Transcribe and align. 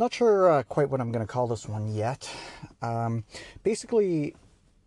Not 0.00 0.14
sure 0.14 0.50
uh, 0.50 0.62
quite 0.62 0.88
what 0.88 1.02
I'm 1.02 1.12
going 1.12 1.26
to 1.26 1.30
call 1.30 1.46
this 1.46 1.68
one 1.68 1.86
yet. 1.94 2.26
Um, 2.80 3.24
basically, 3.62 4.34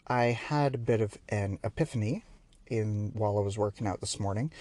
I 0.08 0.24
had 0.24 0.74
a 0.74 0.80
bit 0.80 1.02
of 1.02 1.20
an 1.30 1.60
epiphany 1.64 2.24
in 2.66 3.12
while 3.14 3.38
I 3.38 3.42
was 3.42 3.56
working 3.56 3.86
out 3.86 4.02
this 4.02 4.20
morning, 4.20 4.52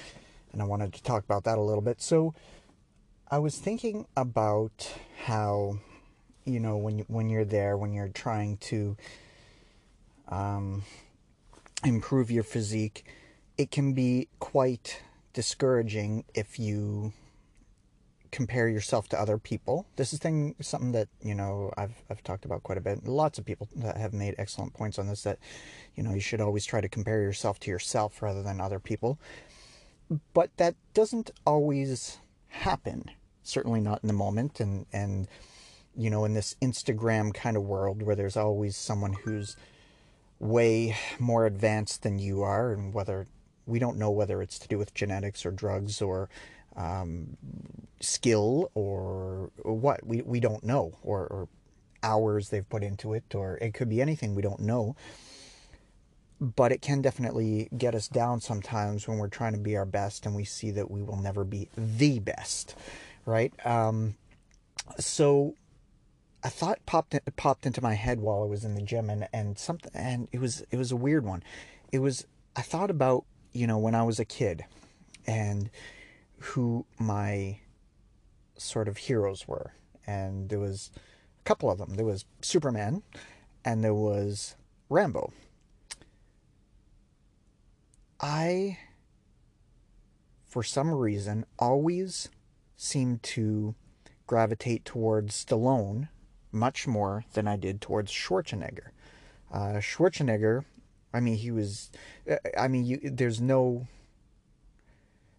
and 0.53 0.61
I 0.61 0.67
wanted 0.67 0.93
to 0.93 1.03
talk 1.03 1.25
about 1.25 1.45
that 1.45 1.57
a 1.57 1.63
little 1.63 1.81
bit. 1.81 2.03
So, 2.03 2.35
I 3.31 3.39
was 3.39 3.57
thinking 3.57 4.07
about 4.15 4.93
how, 5.25 5.79
you 6.45 6.61
know, 6.61 6.77
when 6.77 6.99
you, 6.99 7.07
when 7.09 7.31
you're 7.31 7.47
there, 7.47 7.79
when 7.79 7.95
you're 7.95 8.09
trying 8.09 8.59
to 8.59 8.95
um, 10.29 10.83
improve 11.83 12.31
your 12.31 12.45
physique, 12.45 13.07
it 13.57 13.71
can 13.71 13.95
be 13.95 14.29
quite 14.39 15.01
discouraging 15.33 16.25
if 16.35 16.59
you 16.59 17.15
compare 18.33 18.67
yourself 18.67 19.09
to 19.11 19.21
other 19.21 19.39
people. 19.39 19.87
This 19.97 20.13
is 20.13 20.19
thing 20.19 20.57
something 20.61 20.93
that 20.93 21.09
you 21.23 21.35
know 21.35 21.71
I've 21.77 21.95
I've 22.11 22.25
talked 22.25 22.45
about 22.45 22.65
quite 22.65 22.79
a 22.79 22.81
bit. 22.81 23.07
Lots 23.07 23.39
of 23.39 23.45
people 23.45 23.69
that 23.77 23.97
have 23.97 24.13
made 24.13 24.35
excellent 24.39 24.73
points 24.73 24.99
on 24.99 25.07
this. 25.07 25.23
That 25.23 25.39
you 25.95 26.03
know 26.03 26.13
you 26.13 26.21
should 26.21 26.41
always 26.41 26.65
try 26.65 26.81
to 26.81 26.89
compare 26.89 27.21
yourself 27.21 27.61
to 27.61 27.71
yourself 27.71 28.21
rather 28.23 28.43
than 28.43 28.61
other 28.61 28.81
people. 28.81 29.21
But 30.35 30.51
that 30.57 30.75
doesn't 30.95 31.31
always 31.47 32.19
happen. 32.49 33.05
Certainly 33.45 33.81
not 33.81 34.01
in 34.03 34.09
the 34.09 34.15
moment, 34.15 34.59
and 34.59 34.87
and 34.93 35.29
you 35.95 36.11
know 36.11 36.25
in 36.25 36.33
this 36.33 36.57
Instagram 36.63 37.33
kind 37.33 37.57
of 37.57 37.63
world 37.63 38.03
where 38.03 38.17
there's 38.17 38.37
always 38.37 38.77
someone 38.77 39.13
who's 39.13 39.57
way 40.41 40.97
more 41.21 41.47
advanced 41.47 42.03
than 42.03 42.19
you 42.19 42.43
are, 42.43 42.73
and 42.73 42.95
whether 42.95 43.27
we 43.67 43.79
don't 43.79 43.99
know 43.99 44.11
whether 44.11 44.43
it's 44.43 44.59
to 44.59 44.69
do 44.69 44.79
with 44.79 44.95
genetics 44.95 45.47
or 45.47 45.51
drugs 45.51 46.03
or 46.03 46.29
um, 46.77 47.37
skill 48.01 48.71
or, 48.75 49.51
what 49.63 50.05
we 50.07 50.23
we 50.23 50.41
don't 50.41 50.65
know 50.65 50.99
or, 51.03 51.27
or 51.27 51.49
hours 52.03 52.49
they've 52.49 52.69
put 52.69 52.83
into 52.83 53.13
it 53.15 53.35
or 53.35 53.59
it 53.59 53.75
could 53.75 53.89
be 53.89 54.01
anything 54.01 54.35
we 54.35 54.43
don't 54.43 54.61
know. 54.61 54.97
But 56.41 56.73
it 56.73 56.83
can 56.83 57.03
definitely 57.03 57.69
get 57.77 57.95
us 57.95 58.09
down 58.09 58.41
sometimes 58.41 59.07
when 59.07 59.19
we're 59.19 59.29
trying 59.29 59.53
to 59.53 59.61
be 59.61 59.77
our 59.77 59.85
best 59.85 60.27
and 60.27 60.35
we 60.35 60.45
see 60.45 60.73
that 60.73 60.91
we 60.91 61.01
will 61.01 61.21
never 61.21 61.45
be 61.45 61.69
the 61.77 62.19
best 62.19 62.75
right? 63.27 63.53
Um, 63.65 64.15
so 64.99 65.55
a 66.43 66.51
thought 66.51 66.85
popped 66.87 67.17
popped 67.37 67.67
into 67.67 67.83
my 67.83 67.95
head 67.95 68.21
while 68.21 68.43
I 68.43 68.47
was 68.47 68.65
in 68.65 68.75
the 68.75 68.83
gym 68.83 69.11
and 69.11 69.29
and 69.33 69.59
something 69.59 69.93
and 69.95 70.29
it 70.33 70.41
was 70.41 70.65
it 70.71 70.77
was 70.77 70.93
a 70.93 70.97
weird 70.97 71.25
one. 71.25 71.43
It 71.93 72.01
was 72.01 72.27
I 72.57 72.63
thought 72.63 72.91
about 72.91 73.25
you 73.53 73.67
know 73.67 73.79
when 73.79 73.95
I 73.95 74.03
was 74.03 74.19
a 74.19 74.25
kid 74.25 74.65
and 75.27 75.71
who 76.43 76.85
my 76.99 77.61
sort 78.57 78.89
of 78.89 78.97
heroes 78.97 79.47
were. 79.47 79.73
And 80.07 80.49
there 80.49 80.59
was 80.59 80.91
a 81.41 81.45
couple 81.45 81.71
of 81.71 81.79
them. 81.79 81.95
There 81.95 82.05
was 82.05 82.25
Superman 82.41 83.03
and 83.65 83.83
there 83.83 83.95
was 83.95 84.57
Rambo. 84.89 85.33
I, 88.21 88.79
for 90.47 90.63
some 90.63 90.93
reason, 90.93 91.45
always 91.59 92.29
seemed 92.77 93.23
to 93.23 93.75
gravitate 94.27 94.85
towards 94.85 95.45
Stallone 95.45 96.09
much 96.53 96.87
more 96.87 97.25
than 97.33 97.49
I 97.49 97.57
did 97.57 97.81
towards 97.81 98.13
Schwarzenegger. 98.13 98.91
Uh, 99.53 99.81
Schwarzenegger, 99.81 100.65
I 101.13 101.21
mean, 101.21 101.37
he 101.37 101.51
was, 101.51 101.91
I 102.57 102.69
mean, 102.69 102.85
you, 102.85 103.01
there's 103.03 103.41
no, 103.41 103.87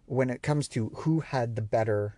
when 0.06 0.30
it 0.30 0.42
comes 0.42 0.68
to 0.68 0.90
who 0.96 1.20
had 1.20 1.56
the 1.56 1.62
better 1.62 2.16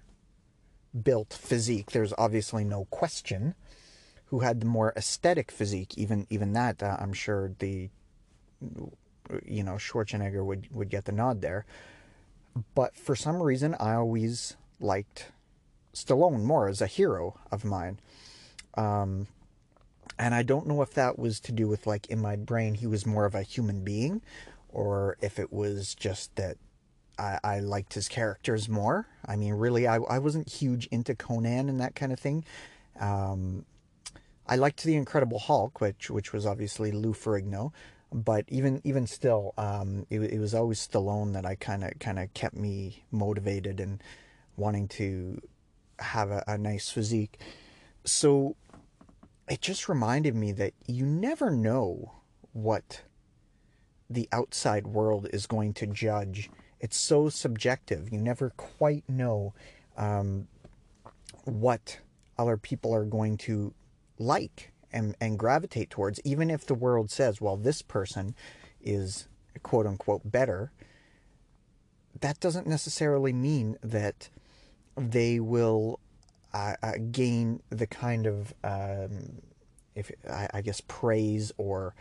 built 1.02 1.32
physique, 1.32 1.90
there's 1.92 2.12
obviously 2.18 2.64
no 2.64 2.86
question 2.86 3.54
who 4.26 4.40
had 4.40 4.60
the 4.60 4.66
more 4.66 4.92
aesthetic 4.96 5.50
physique. 5.50 5.96
Even 5.96 6.26
even 6.30 6.52
that, 6.52 6.82
uh, 6.82 6.96
I'm 6.98 7.12
sure 7.12 7.52
the 7.58 7.90
you 9.44 9.62
know 9.62 9.74
Schwarzenegger 9.74 10.44
would 10.44 10.68
would 10.72 10.88
get 10.88 11.04
the 11.04 11.12
nod 11.12 11.42
there. 11.42 11.64
But 12.74 12.96
for 12.96 13.14
some 13.14 13.42
reason, 13.42 13.74
I 13.78 13.94
always 13.94 14.56
liked 14.80 15.26
Stallone 15.94 16.42
more 16.42 16.68
as 16.68 16.80
a 16.80 16.86
hero 16.86 17.38
of 17.52 17.64
mine. 17.64 18.00
Um, 18.74 19.28
and 20.18 20.34
I 20.34 20.42
don't 20.42 20.66
know 20.66 20.82
if 20.82 20.94
that 20.94 21.18
was 21.18 21.40
to 21.40 21.52
do 21.52 21.68
with 21.68 21.86
like 21.86 22.06
in 22.06 22.20
my 22.20 22.36
brain 22.36 22.74
he 22.74 22.86
was 22.86 23.04
more 23.04 23.26
of 23.26 23.34
a 23.34 23.42
human 23.42 23.84
being, 23.84 24.22
or 24.68 25.16
if 25.20 25.38
it 25.38 25.52
was 25.52 25.94
just 25.94 26.34
that 26.36 26.56
I, 27.18 27.38
I 27.42 27.60
liked 27.60 27.94
his 27.94 28.08
characters 28.08 28.68
more. 28.68 29.06
I 29.24 29.36
mean, 29.36 29.54
really, 29.54 29.86
I, 29.86 29.96
I 29.96 30.18
wasn't 30.18 30.48
huge 30.48 30.86
into 30.86 31.14
Conan 31.14 31.68
and 31.68 31.80
that 31.80 31.94
kind 31.94 32.12
of 32.12 32.18
thing. 32.18 32.44
Um, 32.98 33.64
I 34.46 34.56
liked 34.56 34.84
the 34.84 34.96
Incredible 34.96 35.38
Hulk, 35.38 35.80
which 35.80 36.10
which 36.10 36.32
was 36.32 36.46
obviously 36.46 36.92
Lou 36.92 37.12
Ferrigno, 37.12 37.72
but 38.12 38.44
even 38.48 38.80
even 38.84 39.06
still, 39.06 39.54
um, 39.58 40.06
it, 40.08 40.20
it 40.20 40.38
was 40.38 40.54
always 40.54 40.86
Stallone 40.86 41.32
that 41.32 41.44
I 41.44 41.56
kind 41.56 41.82
of 41.82 41.98
kind 41.98 42.18
of 42.18 42.32
kept 42.34 42.56
me 42.56 43.04
motivated 43.10 43.80
and 43.80 44.02
wanting 44.56 44.88
to 44.88 45.40
have 45.98 46.30
a, 46.30 46.44
a 46.46 46.58
nice 46.58 46.90
physique. 46.90 47.40
So 48.04 48.56
it 49.48 49.60
just 49.60 49.88
reminded 49.88 50.34
me 50.34 50.52
that 50.52 50.74
you 50.86 51.04
never 51.06 51.50
know 51.50 52.12
what 52.52 53.02
the 54.08 54.28
outside 54.32 54.86
world 54.86 55.28
is 55.32 55.46
going 55.46 55.74
to 55.74 55.86
judge 55.86 56.48
it's 56.80 56.96
so 56.96 57.28
subjective. 57.28 58.12
You 58.12 58.18
never 58.20 58.50
quite 58.50 59.04
know 59.08 59.54
um, 59.96 60.48
what 61.44 62.00
other 62.38 62.56
people 62.56 62.94
are 62.94 63.04
going 63.04 63.36
to 63.38 63.72
like 64.18 64.72
and, 64.92 65.14
and 65.20 65.38
gravitate 65.38 65.90
towards, 65.90 66.20
even 66.24 66.50
if 66.50 66.66
the 66.66 66.74
world 66.74 67.10
says, 67.10 67.40
well, 67.40 67.56
this 67.56 67.82
person 67.82 68.34
is 68.82 69.28
quote 69.62 69.86
unquote 69.86 70.30
better. 70.30 70.70
That 72.20 72.40
doesn't 72.40 72.66
necessarily 72.66 73.32
mean 73.32 73.76
that 73.82 74.28
they 74.96 75.40
will 75.40 76.00
uh, 76.54 76.74
uh, 76.82 76.92
gain 77.10 77.62
the 77.68 77.86
kind 77.86 78.26
of, 78.26 78.54
um, 78.64 79.42
if 79.94 80.10
I, 80.30 80.48
I 80.54 80.60
guess, 80.62 80.80
praise 80.80 81.52
or 81.58 81.94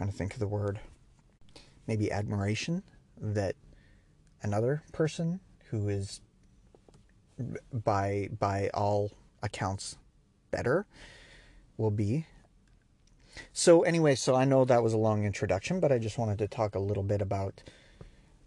trying 0.00 0.10
to 0.10 0.16
think 0.16 0.32
of 0.32 0.40
the 0.40 0.48
word, 0.48 0.80
maybe 1.86 2.10
admiration 2.10 2.82
that 3.20 3.54
another 4.40 4.82
person 4.92 5.40
who 5.68 5.90
is 5.90 6.22
by 7.70 8.30
by 8.38 8.70
all 8.72 9.10
accounts 9.42 9.98
better 10.50 10.86
will 11.76 11.90
be. 11.90 12.24
So 13.52 13.82
anyway, 13.82 14.14
so 14.14 14.34
I 14.34 14.46
know 14.46 14.64
that 14.64 14.82
was 14.82 14.94
a 14.94 14.96
long 14.96 15.26
introduction, 15.26 15.80
but 15.80 15.92
I 15.92 15.98
just 15.98 16.16
wanted 16.16 16.38
to 16.38 16.48
talk 16.48 16.74
a 16.74 16.80
little 16.80 17.02
bit 17.02 17.20
about 17.20 17.62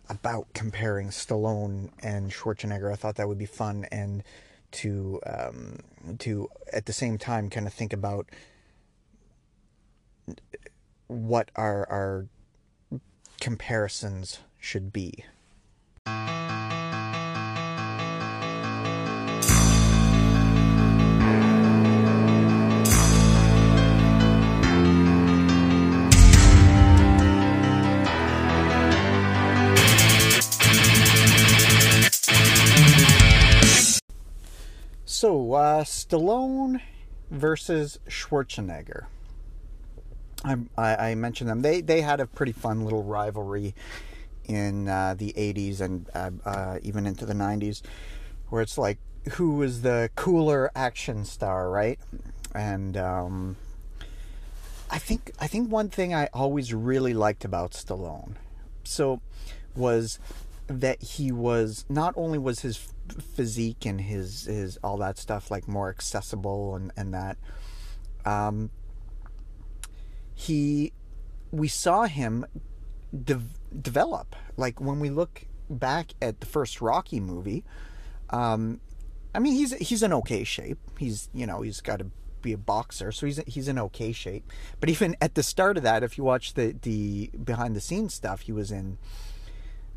about 0.09 0.47
comparing 0.56 1.09
Stallone 1.09 1.92
and 2.02 2.31
Schwarzenegger. 2.31 2.92
I 2.92 2.96
thought 2.96 3.18
that 3.18 3.28
would 3.28 3.38
be 3.38 3.46
fun 3.46 3.86
and 3.92 4.24
to 4.72 5.19
um, 5.28 5.81
to 6.18 6.50
at 6.72 6.88
the 6.88 6.94
same 6.94 7.19
time 7.19 7.52
kind 7.52 7.68
of 7.68 7.74
think 7.74 7.94
about 7.94 8.28
what 11.13 11.51
our 11.56 11.88
our 11.90 12.28
comparisons 13.40 14.40
should 14.59 14.91
be. 14.91 15.25
So, 35.06 35.54
uh, 35.54 35.83
Stallone 35.86 36.81
versus 37.30 37.98
Schwarzenegger. 38.10 39.06
I, 40.44 40.57
I, 40.78 41.16
mentioned 41.16 41.50
them. 41.50 41.62
They 41.62 41.81
they 41.81 42.01
had 42.01 42.19
a 42.19 42.28
pretty 42.28 42.51
fun 42.51 42.84
little 42.84 43.04
rivalry 43.04 43.74
in 44.45 44.90
uh, 44.90 45.16
the 45.18 45.34
'80s 45.34 45.80
and 45.81 46.10
uh, 46.13 46.31
uh, 46.45 46.80
even 46.84 47.06
into 47.06 47.25
the 47.25 47.34
'90s, 47.34 47.81
where 48.50 48.62
it's 48.62 48.78
like 48.78 48.98
who 49.34 49.56
was 49.56 49.81
the 49.81 50.10
cooler 50.16 50.69
action 50.75 51.25
star, 51.25 51.69
right? 51.69 52.00
And 52.54 52.98
um, 52.98 53.56
I 54.92 55.00
think 55.00 55.31
I 55.40 55.48
think 55.48 55.72
one 55.72 55.90
thing 55.90 56.13
I 56.13 56.28
always 56.34 56.74
really 56.74 57.13
liked 57.13 57.46
about 57.46 57.72
Stallone, 57.72 58.36
so 58.84 59.22
was 59.75 60.19
that 60.68 61.01
he 61.01 61.31
was 61.31 61.86
not 61.89 62.13
only 62.16 62.38
was 62.38 62.60
his 62.60 62.89
physique 63.36 63.86
and 63.86 64.01
his 64.01 64.46
his 64.46 64.78
all 64.84 64.98
that 64.98 65.18
stuff 65.18 65.50
like 65.50 65.68
more 65.68 65.89
accessible 65.89 66.75
and 66.75 66.92
and 66.96 67.13
that 67.13 67.38
um, 68.25 68.69
he 70.35 70.94
we 71.51 71.68
saw 71.68 72.03
him 72.03 72.45
de- 73.24 73.41
develop 73.81 74.35
like 74.57 74.81
when 74.81 75.00
we 75.00 75.09
look 75.09 75.45
back 75.69 76.13
at 76.21 76.39
the 76.39 76.45
first 76.45 76.81
rocky 76.81 77.19
movie 77.19 77.63
Um, 78.30 78.80
I 79.35 79.39
mean, 79.39 79.53
he's 79.53 79.74
he's 79.75 80.03
in 80.03 80.13
okay 80.13 80.44
shape. 80.44 80.80
He's 80.97 81.30
you 81.33 81.45
know 81.45 81.62
he's 81.62 81.81
got 81.81 82.00
to 82.00 82.07
be 82.41 82.53
a 82.53 82.57
boxer, 82.57 83.12
so 83.12 83.25
he's 83.25 83.38
he's 83.47 83.68
in 83.68 83.77
okay 83.80 84.12
shape. 84.12 84.51
But 84.80 84.89
even 84.89 85.15
at 85.21 85.35
the 85.35 85.44
start 85.44 85.77
of 85.77 85.83
that, 85.83 86.03
if 86.03 86.18
you 86.18 86.24
watch 86.24 86.53
the 86.53 86.75
the 86.81 87.29
behind 87.44 87.75
the 87.75 87.81
scenes 87.81 88.13
stuff, 88.13 88.41
he 88.41 88.51
was 88.51 88.71
in 88.71 88.97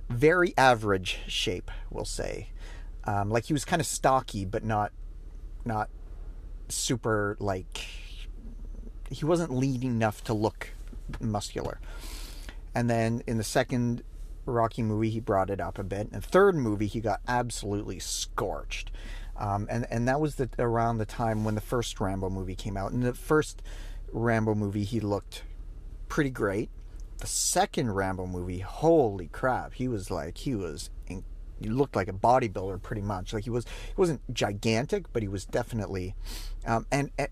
very 0.09 0.55
average 0.57 1.21
shape, 1.27 1.71
we'll 1.91 2.05
say. 2.05 2.51
Um, 3.05 3.31
like 3.31 3.45
he 3.47 3.53
was 3.53 3.65
kind 3.65 3.81
of 3.81 3.87
stocky, 3.87 4.45
but 4.45 4.65
not 4.65 4.93
not 5.65 5.89
super 6.69 7.37
like 7.41 7.87
he 9.11 9.25
wasn't 9.25 9.53
lean 9.53 9.83
enough 9.83 10.23
to 10.25 10.35
look 10.35 10.71
muscular. 11.21 11.81
And 12.75 12.91
then 12.91 13.23
in 13.27 13.39
the 13.39 13.45
second 13.45 14.03
Rocky 14.45 14.83
movie, 14.83 15.11
he 15.11 15.21
brought 15.21 15.51
it 15.51 15.61
up 15.61 15.79
a 15.79 15.85
bit. 15.85 16.13
The 16.13 16.21
third 16.21 16.55
movie, 16.55 16.87
he 16.87 17.01
got 17.01 17.21
absolutely 17.27 17.99
scorched. 17.99 18.91
Um, 19.39 19.67
and 19.71 19.87
and 19.91 20.09
that 20.09 20.21
was 20.21 20.37
the, 20.37 20.49
around 20.59 20.99
the 20.99 21.07
time 21.07 21.45
when 21.45 21.55
the 21.55 21.61
first 21.61 22.01
Rambo 22.01 22.31
movie 22.31 22.55
came 22.55 22.77
out. 22.77 22.93
In 22.93 23.01
the 23.01 23.15
first 23.15 23.63
Rambo 24.13 24.55
movie, 24.55 24.85
he 24.85 25.01
looked 25.01 25.43
pretty 26.09 26.31
great. 26.31 26.71
The 27.19 27.27
second 27.27 27.93
Rambo 27.93 28.27
movie, 28.27 28.59
holy 28.59 29.29
crap, 29.29 29.75
he 29.75 29.89
was 29.89 30.11
like 30.11 30.39
he 30.39 30.55
was 30.55 30.91
in, 31.07 31.25
he 31.61 31.69
looked 31.69 31.97
like 31.97 32.09
a 32.09 32.13
bodybuilder 32.13 32.83
pretty 32.83 33.03
much. 33.03 33.33
Like 33.33 33.45
he 33.45 33.51
was 33.51 33.65
he 33.65 33.95
wasn't 33.97 34.21
gigantic, 34.33 35.13
but 35.13 35.23
he 35.23 35.29
was 35.29 35.45
definitely. 35.45 36.15
Um, 36.67 36.87
and 36.91 37.11
uh, 37.19 37.27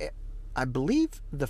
I 0.56 0.64
believe 0.64 1.20
the 1.32 1.48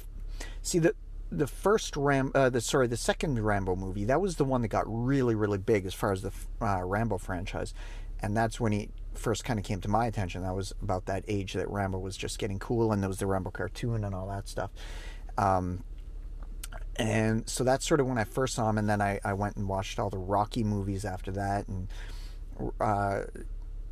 see 0.63 0.79
the 0.79 0.95
the 1.31 1.47
first 1.47 1.97
Ram, 1.97 2.31
uh, 2.35 2.51
the 2.51 2.61
sorry, 2.61 2.87
the 2.87 2.97
second 2.97 3.43
Rambo 3.43 3.77
movie, 3.77 4.05
that 4.05 4.21
was 4.21 4.37
the 4.37 4.45
one 4.45 4.63
that 4.63 4.69
got 4.69 4.85
really, 4.87 5.35
really 5.35 5.59
big 5.59 5.85
as 5.87 5.95
far 5.95 6.13
as 6.13 6.23
the 6.23 6.33
uh, 6.61 6.83
Rambo 6.85 7.19
franchise, 7.19 7.75
and 8.21 8.37
that's 8.37 8.61
when 8.61 8.73
he 8.73 8.91
first 9.15 9.45
kind 9.45 9.59
of 9.59 9.65
came 9.65 9.81
to 9.81 9.89
my 9.89 10.07
attention. 10.07 10.43
That 10.43 10.55
was 10.55 10.73
about 10.83 11.07
that 11.07 11.25
age 11.29 11.55
that 11.55 11.69
Rambo 11.69 11.99
was 11.99 12.17
just 12.17 12.39
getting 12.39 12.59
cool, 12.59 12.93
and 12.93 13.03
there 13.03 13.09
was 13.09 13.19
the 13.19 13.27
Rambo 13.27 13.51
cartoon 13.51 14.05
and 14.05 14.15
all 14.15 14.29
that 14.29 14.49
stuff. 14.49 14.71
Um, 15.37 15.83
and 16.97 17.49
so 17.49 17.65
that's 17.65 17.87
sort 17.87 18.01
of 18.01 18.07
when 18.07 18.19
I 18.19 18.25
first 18.25 18.55
saw 18.55 18.71
him, 18.71 18.79
and 18.79 18.89
then 18.89 19.01
I, 19.01 19.19
I 19.25 19.33
went 19.33 19.57
and 19.57 19.69
watched 19.69 19.99
all 19.99 20.11
the 20.11 20.19
Rocky 20.19 20.63
movies 20.63 21.05
after 21.05 21.33
that, 21.33 21.67
and 21.67 21.89
uh, 22.81 23.23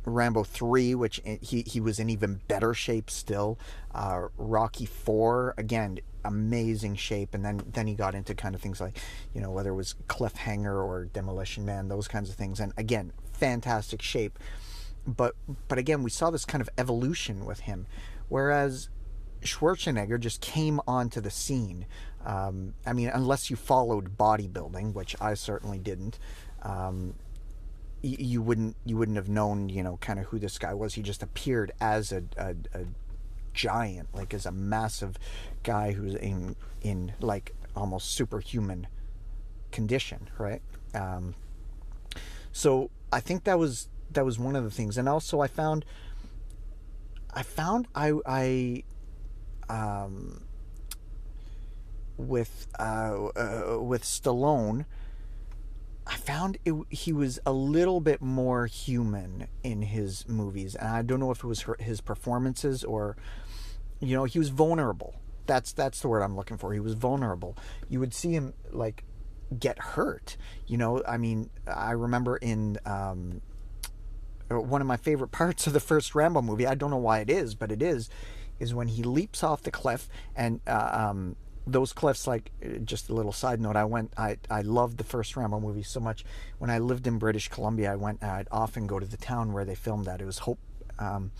Rambo 0.05 0.43
three, 0.43 0.95
which 0.95 1.21
he 1.41 1.63
he 1.63 1.81
was 1.81 1.99
in 1.99 2.09
even 2.09 2.41
better 2.47 2.73
shape 2.73 3.09
still. 3.09 3.57
Uh, 3.93 4.27
Rocky 4.37 4.85
four, 4.85 5.53
again, 5.57 5.99
amazing 6.25 6.95
shape, 6.95 7.33
and 7.33 7.43
then 7.43 7.61
then 7.71 7.87
he 7.87 7.95
got 7.95 8.15
into 8.15 8.33
kind 8.35 8.55
of 8.55 8.61
things 8.61 8.79
like, 8.81 8.97
you 9.33 9.41
know, 9.41 9.51
whether 9.51 9.71
it 9.71 9.75
was 9.75 9.95
Cliffhanger 10.07 10.83
or 10.83 11.05
Demolition 11.05 11.65
Man, 11.65 11.87
those 11.87 12.07
kinds 12.07 12.29
of 12.29 12.35
things, 12.35 12.59
and 12.59 12.73
again, 12.77 13.11
fantastic 13.33 14.01
shape 14.01 14.39
but 15.05 15.35
but 15.67 15.77
again, 15.77 16.03
we 16.03 16.09
saw 16.09 16.29
this 16.29 16.45
kind 16.45 16.61
of 16.61 16.69
evolution 16.77 17.45
with 17.45 17.61
him, 17.61 17.87
whereas 18.29 18.89
Schwarzenegger 19.41 20.19
just 20.19 20.41
came 20.41 20.79
onto 20.87 21.21
the 21.21 21.31
scene. 21.31 21.85
Um, 22.25 22.73
I 22.85 22.93
mean, 22.93 23.09
unless 23.13 23.49
you 23.49 23.55
followed 23.55 24.17
bodybuilding, 24.17 24.93
which 24.93 25.15
I 25.19 25.33
certainly 25.33 25.77
didn't, 25.77 26.19
um, 26.61 27.15
you, 28.01 28.15
you, 28.19 28.41
wouldn't 28.41 28.77
you 28.85 28.95
wouldn't 28.95 29.17
have 29.17 29.27
known, 29.27 29.67
you 29.67 29.83
know, 29.83 29.97
kind 29.97 30.19
of 30.19 30.25
who 30.27 30.39
this 30.39 30.57
guy 30.57 30.73
was. 30.73 30.93
He 30.93 31.01
just 31.01 31.21
appeared 31.21 31.73
as 31.81 32.11
a, 32.13 32.23
a, 32.37 32.55
a 32.73 32.85
giant, 33.53 34.09
like 34.13 34.33
as 34.33 34.45
a 34.45 34.51
massive 34.51 35.17
guy 35.63 35.91
who's 35.93 36.15
in 36.15 36.55
in 36.81 37.13
like 37.19 37.53
almost 37.75 38.11
superhuman 38.11 38.87
condition, 39.71 40.29
right? 40.37 40.61
Um, 40.93 41.35
so 42.51 42.89
I 43.11 43.19
think 43.19 43.43
that 43.45 43.59
was 43.59 43.87
that 44.11 44.25
was 44.25 44.39
one 44.39 44.55
of 44.55 44.63
the 44.63 44.71
things. 44.71 44.97
And 44.97 45.09
also, 45.09 45.39
I 45.41 45.47
found, 45.47 45.85
I 47.33 47.43
found 47.43 47.87
I 47.95 48.13
I, 48.25 48.83
um, 49.69 50.43
with 52.17 52.67
uh, 52.79 53.25
uh, 53.35 53.79
with 53.81 54.03
Stallone, 54.03 54.85
I 56.05 56.15
found 56.15 56.57
it, 56.65 56.73
he 56.89 57.13
was 57.13 57.39
a 57.45 57.51
little 57.53 58.01
bit 58.01 58.21
more 58.21 58.67
human 58.67 59.47
in 59.63 59.81
his 59.81 60.27
movies, 60.27 60.75
and 60.75 60.89
I 60.89 61.01
don't 61.01 61.19
know 61.19 61.31
if 61.31 61.39
it 61.39 61.47
was 61.47 61.65
his 61.79 62.01
performances 62.01 62.83
or, 62.83 63.15
you 64.03 64.15
know, 64.15 64.25
he 64.25 64.39
was 64.39 64.49
vulnerable. 64.49 65.15
That's 65.45 65.73
that's 65.73 65.99
the 66.01 66.07
word 66.07 66.21
I'm 66.21 66.35
looking 66.35 66.57
for. 66.57 66.73
He 66.73 66.79
was 66.79 66.93
vulnerable. 66.93 67.57
You 67.89 67.99
would 67.99 68.13
see 68.13 68.31
him 68.31 68.53
like 68.71 69.03
get 69.59 69.79
hurt. 69.79 70.37
You 70.67 70.77
know, 70.77 71.03
I 71.07 71.17
mean, 71.17 71.49
I 71.67 71.91
remember 71.91 72.37
in 72.37 72.77
um, 72.85 73.41
one 74.49 74.81
of 74.81 74.87
my 74.87 74.97
favorite 74.97 75.27
parts 75.31 75.67
of 75.67 75.73
the 75.73 75.79
first 75.79 76.15
Rambo 76.15 76.41
movie. 76.41 76.67
I 76.67 76.75
don't 76.75 76.91
know 76.91 76.97
why 76.97 77.19
it 77.19 77.29
is, 77.29 77.55
but 77.55 77.71
it 77.71 77.81
is, 77.81 78.09
is 78.59 78.73
when 78.73 78.87
he 78.87 79.03
leaps 79.03 79.43
off 79.43 79.63
the 79.63 79.71
cliff 79.71 80.07
and 80.35 80.61
uh, 80.67 81.09
um, 81.09 81.35
those 81.67 81.93
cliffs. 81.93 82.27
Like 82.27 82.51
just 82.85 83.09
a 83.09 83.13
little 83.13 83.33
side 83.33 83.59
note, 83.59 83.75
I 83.75 83.85
went. 83.85 84.13
I 84.17 84.37
I 84.49 84.61
loved 84.61 84.97
the 84.97 85.03
first 85.03 85.35
Rambo 85.35 85.59
movie 85.59 85.83
so 85.83 85.99
much. 85.99 86.23
When 86.57 86.69
I 86.69 86.79
lived 86.79 87.07
in 87.07 87.17
British 87.17 87.49
Columbia, 87.49 87.91
I 87.91 87.95
went. 87.95 88.23
I'd 88.23 88.47
often 88.51 88.87
go 88.87 88.99
to 88.99 89.05
the 89.05 89.17
town 89.17 89.53
where 89.53 89.65
they 89.65 89.75
filmed 89.75 90.05
that. 90.05 90.21
It 90.21 90.25
was 90.25 90.39
Hope. 90.39 90.59
Um, 90.99 91.31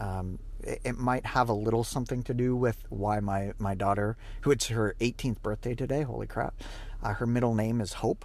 um, 0.00 0.38
it, 0.62 0.80
it, 0.84 0.98
might 0.98 1.24
have 1.26 1.48
a 1.48 1.52
little 1.52 1.84
something 1.84 2.22
to 2.24 2.34
do 2.34 2.56
with 2.56 2.84
why 2.88 3.20
my 3.20 3.52
my 3.58 3.74
daughter, 3.74 4.16
who 4.40 4.50
it's 4.50 4.66
her 4.68 4.96
18th 5.00 5.40
birthday 5.42 5.74
today. 5.74 6.02
Holy 6.02 6.26
crap! 6.26 6.54
Uh, 7.02 7.14
her 7.14 7.26
middle 7.26 7.54
name 7.54 7.80
is 7.80 7.92
Hope. 7.94 8.24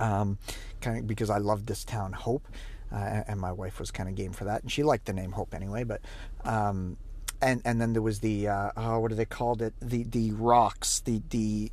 Um, 0.00 0.38
kind 0.80 0.98
of 0.98 1.06
because 1.06 1.30
I 1.30 1.38
love 1.38 1.66
this 1.66 1.84
town, 1.84 2.12
Hope 2.12 2.48
uh, 2.92 3.22
and 3.26 3.40
my 3.40 3.52
wife 3.52 3.80
was 3.80 3.90
kind 3.90 4.08
of 4.08 4.14
game 4.14 4.32
for 4.32 4.44
that, 4.44 4.62
and 4.62 4.70
she 4.70 4.82
liked 4.82 5.06
the 5.06 5.12
name 5.12 5.32
Hope 5.32 5.54
anyway. 5.54 5.84
But 5.84 6.02
um, 6.44 6.98
and 7.40 7.62
and 7.64 7.80
then 7.80 7.92
there 7.92 8.02
was 8.02 8.20
the 8.20 8.48
uh, 8.48 8.70
oh, 8.76 9.00
what 9.00 9.08
do 9.08 9.14
they 9.14 9.24
called 9.24 9.62
it? 9.62 9.74
The 9.80 10.04
the 10.04 10.32
rocks, 10.32 11.00
the 11.00 11.22
the 11.30 11.72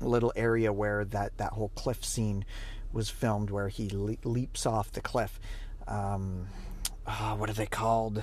little 0.00 0.32
area 0.36 0.72
where 0.72 1.04
that 1.06 1.38
that 1.38 1.52
whole 1.54 1.70
cliff 1.70 2.04
scene 2.04 2.44
was 2.92 3.08
filmed, 3.08 3.50
where 3.50 3.68
he 3.68 3.88
le- 3.88 4.16
leaps 4.24 4.66
off 4.66 4.92
the 4.92 5.00
cliff. 5.00 5.40
Um, 5.86 6.48
oh, 7.08 7.34
what 7.36 7.50
are 7.50 7.54
they 7.54 7.66
called? 7.66 8.22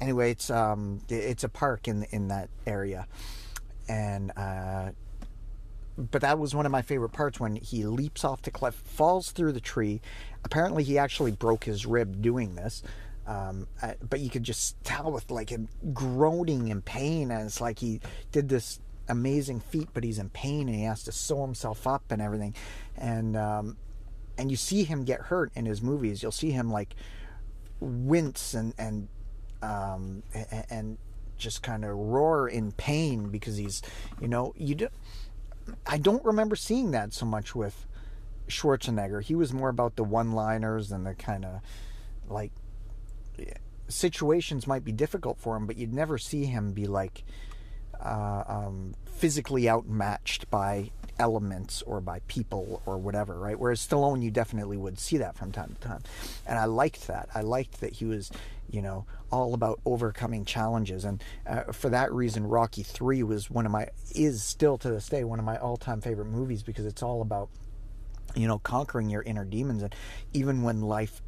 Anyway, 0.00 0.30
it's 0.30 0.50
um, 0.50 1.00
it's 1.08 1.44
a 1.44 1.48
park 1.48 1.88
in 1.88 2.04
in 2.10 2.28
that 2.28 2.48
area, 2.66 3.06
and 3.88 4.32
uh, 4.36 4.90
but 5.96 6.22
that 6.22 6.38
was 6.38 6.54
one 6.54 6.66
of 6.66 6.72
my 6.72 6.82
favorite 6.82 7.10
parts 7.10 7.40
when 7.40 7.56
he 7.56 7.84
leaps 7.84 8.24
off 8.24 8.42
the 8.42 8.50
cliff, 8.50 8.74
falls 8.74 9.32
through 9.32 9.52
the 9.52 9.60
tree. 9.60 10.00
Apparently, 10.44 10.84
he 10.84 10.98
actually 10.98 11.32
broke 11.32 11.64
his 11.64 11.84
rib 11.84 12.22
doing 12.22 12.54
this. 12.54 12.82
Um, 13.26 13.66
but 14.08 14.20
you 14.20 14.30
could 14.30 14.44
just 14.44 14.82
tell 14.84 15.12
with 15.12 15.30
like 15.30 15.50
him 15.50 15.68
groaning 15.92 16.68
in 16.68 16.80
pain, 16.80 17.30
and 17.30 17.44
it's 17.44 17.60
like 17.60 17.80
he 17.80 18.00
did 18.32 18.48
this 18.48 18.80
amazing 19.08 19.60
feat, 19.60 19.88
but 19.92 20.04
he's 20.04 20.18
in 20.18 20.30
pain 20.30 20.68
and 20.68 20.76
he 20.76 20.84
has 20.84 21.02
to 21.04 21.12
sew 21.12 21.42
himself 21.42 21.86
up 21.86 22.04
and 22.10 22.22
everything. 22.22 22.54
And 22.96 23.36
um, 23.36 23.76
and 24.38 24.50
you 24.50 24.56
see 24.56 24.84
him 24.84 25.04
get 25.04 25.22
hurt 25.22 25.50
in 25.54 25.66
his 25.66 25.82
movies. 25.82 26.22
You'll 26.22 26.32
see 26.32 26.52
him 26.52 26.70
like 26.70 26.94
wince 27.80 28.54
and 28.54 28.74
and 28.78 29.08
um, 29.62 30.22
and 30.70 30.98
just 31.36 31.62
kind 31.62 31.84
of 31.84 31.96
roar 31.96 32.48
in 32.48 32.72
pain 32.72 33.28
because 33.28 33.56
he's 33.56 33.82
you 34.20 34.28
know 34.28 34.52
you 34.56 34.74
do 34.74 34.88
I 35.86 35.98
don't 35.98 36.24
remember 36.24 36.56
seeing 36.56 36.92
that 36.92 37.12
so 37.12 37.26
much 37.26 37.54
with 37.54 37.86
Schwarzenegger. 38.48 39.22
He 39.22 39.34
was 39.34 39.52
more 39.52 39.68
about 39.68 39.96
the 39.96 40.04
one-liners 40.04 40.90
and 40.90 41.06
the 41.06 41.14
kind 41.14 41.44
of 41.44 41.60
like 42.28 42.52
situations 43.88 44.66
might 44.66 44.84
be 44.84 44.92
difficult 44.92 45.38
for 45.38 45.56
him, 45.56 45.66
but 45.66 45.76
you'd 45.76 45.92
never 45.92 46.18
see 46.18 46.44
him 46.44 46.72
be 46.72 46.86
like 46.86 47.24
uh, 48.00 48.44
um, 48.46 48.94
physically 49.06 49.68
outmatched 49.68 50.50
by 50.50 50.90
elements 51.18 51.82
or 51.82 52.00
by 52.00 52.20
people 52.28 52.82
or 52.86 52.98
whatever, 52.98 53.38
right? 53.38 53.58
Whereas 53.58 53.86
Stallone, 53.86 54.22
you 54.22 54.30
definitely 54.30 54.76
would 54.76 54.98
see 54.98 55.18
that 55.18 55.36
from 55.36 55.52
time 55.52 55.76
to 55.80 55.88
time, 55.88 56.02
and 56.46 56.58
I 56.58 56.66
liked 56.66 57.06
that. 57.08 57.28
I 57.34 57.40
liked 57.40 57.80
that 57.80 57.94
he 57.94 58.04
was, 58.04 58.30
you 58.70 58.82
know, 58.82 59.06
all 59.30 59.54
about 59.54 59.80
overcoming 59.84 60.44
challenges, 60.44 61.04
and 61.04 61.22
uh, 61.46 61.72
for 61.72 61.88
that 61.90 62.12
reason, 62.12 62.46
Rocky 62.46 62.82
Three 62.82 63.22
was 63.22 63.50
one 63.50 63.66
of 63.66 63.72
my 63.72 63.88
is 64.14 64.42
still 64.42 64.78
to 64.78 64.90
this 64.90 65.08
day 65.08 65.24
one 65.24 65.38
of 65.38 65.44
my 65.44 65.58
all-time 65.58 66.00
favorite 66.00 66.26
movies 66.26 66.62
because 66.62 66.86
it's 66.86 67.02
all 67.02 67.20
about, 67.22 67.48
you 68.34 68.46
know, 68.46 68.58
conquering 68.58 69.10
your 69.10 69.22
inner 69.22 69.44
demons, 69.44 69.82
and 69.82 69.94
even 70.32 70.62
when 70.62 70.80
life 70.80 71.22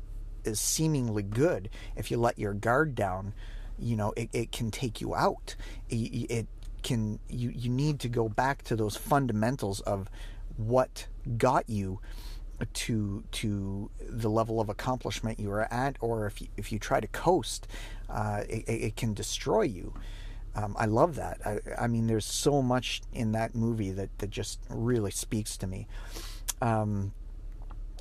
is 0.44 0.60
seemingly 0.60 1.22
good, 1.22 1.68
if 1.96 2.10
you 2.10 2.16
let 2.16 2.38
your 2.38 2.54
guard 2.54 2.94
down, 2.94 3.34
you 3.78 3.96
know, 3.96 4.12
it, 4.16 4.30
it 4.32 4.52
can 4.52 4.70
take 4.70 5.00
you 5.00 5.14
out. 5.14 5.54
It, 5.88 6.30
it 6.30 6.46
can 6.82 7.18
you 7.28 7.50
you 7.54 7.70
need 7.70 8.00
to 8.00 8.08
go 8.08 8.28
back 8.28 8.62
to 8.64 8.76
those 8.76 8.96
fundamentals 8.96 9.80
of 9.80 10.08
what 10.56 11.06
got 11.36 11.68
you 11.68 12.00
to 12.66 13.24
to 13.32 13.90
the 13.98 14.28
level 14.28 14.60
of 14.60 14.68
accomplishment 14.68 15.40
you 15.40 15.50
are 15.50 15.72
at, 15.72 15.96
or 16.00 16.26
if 16.26 16.40
you, 16.40 16.48
if 16.56 16.72
you 16.72 16.78
try 16.78 17.00
to 17.00 17.06
coast, 17.08 17.66
uh, 18.08 18.42
it, 18.48 18.64
it, 18.68 18.96
can 18.96 19.14
destroy 19.14 19.62
you. 19.62 19.94
Um, 20.54 20.76
I 20.78 20.86
love 20.86 21.14
that. 21.16 21.40
I, 21.46 21.60
I, 21.78 21.86
mean, 21.86 22.06
there's 22.06 22.26
so 22.26 22.60
much 22.60 23.02
in 23.12 23.32
that 23.32 23.54
movie 23.54 23.92
that 23.92 24.10
that 24.18 24.30
just 24.30 24.60
really 24.68 25.10
speaks 25.10 25.56
to 25.58 25.66
me. 25.66 25.86
Um, 26.60 27.12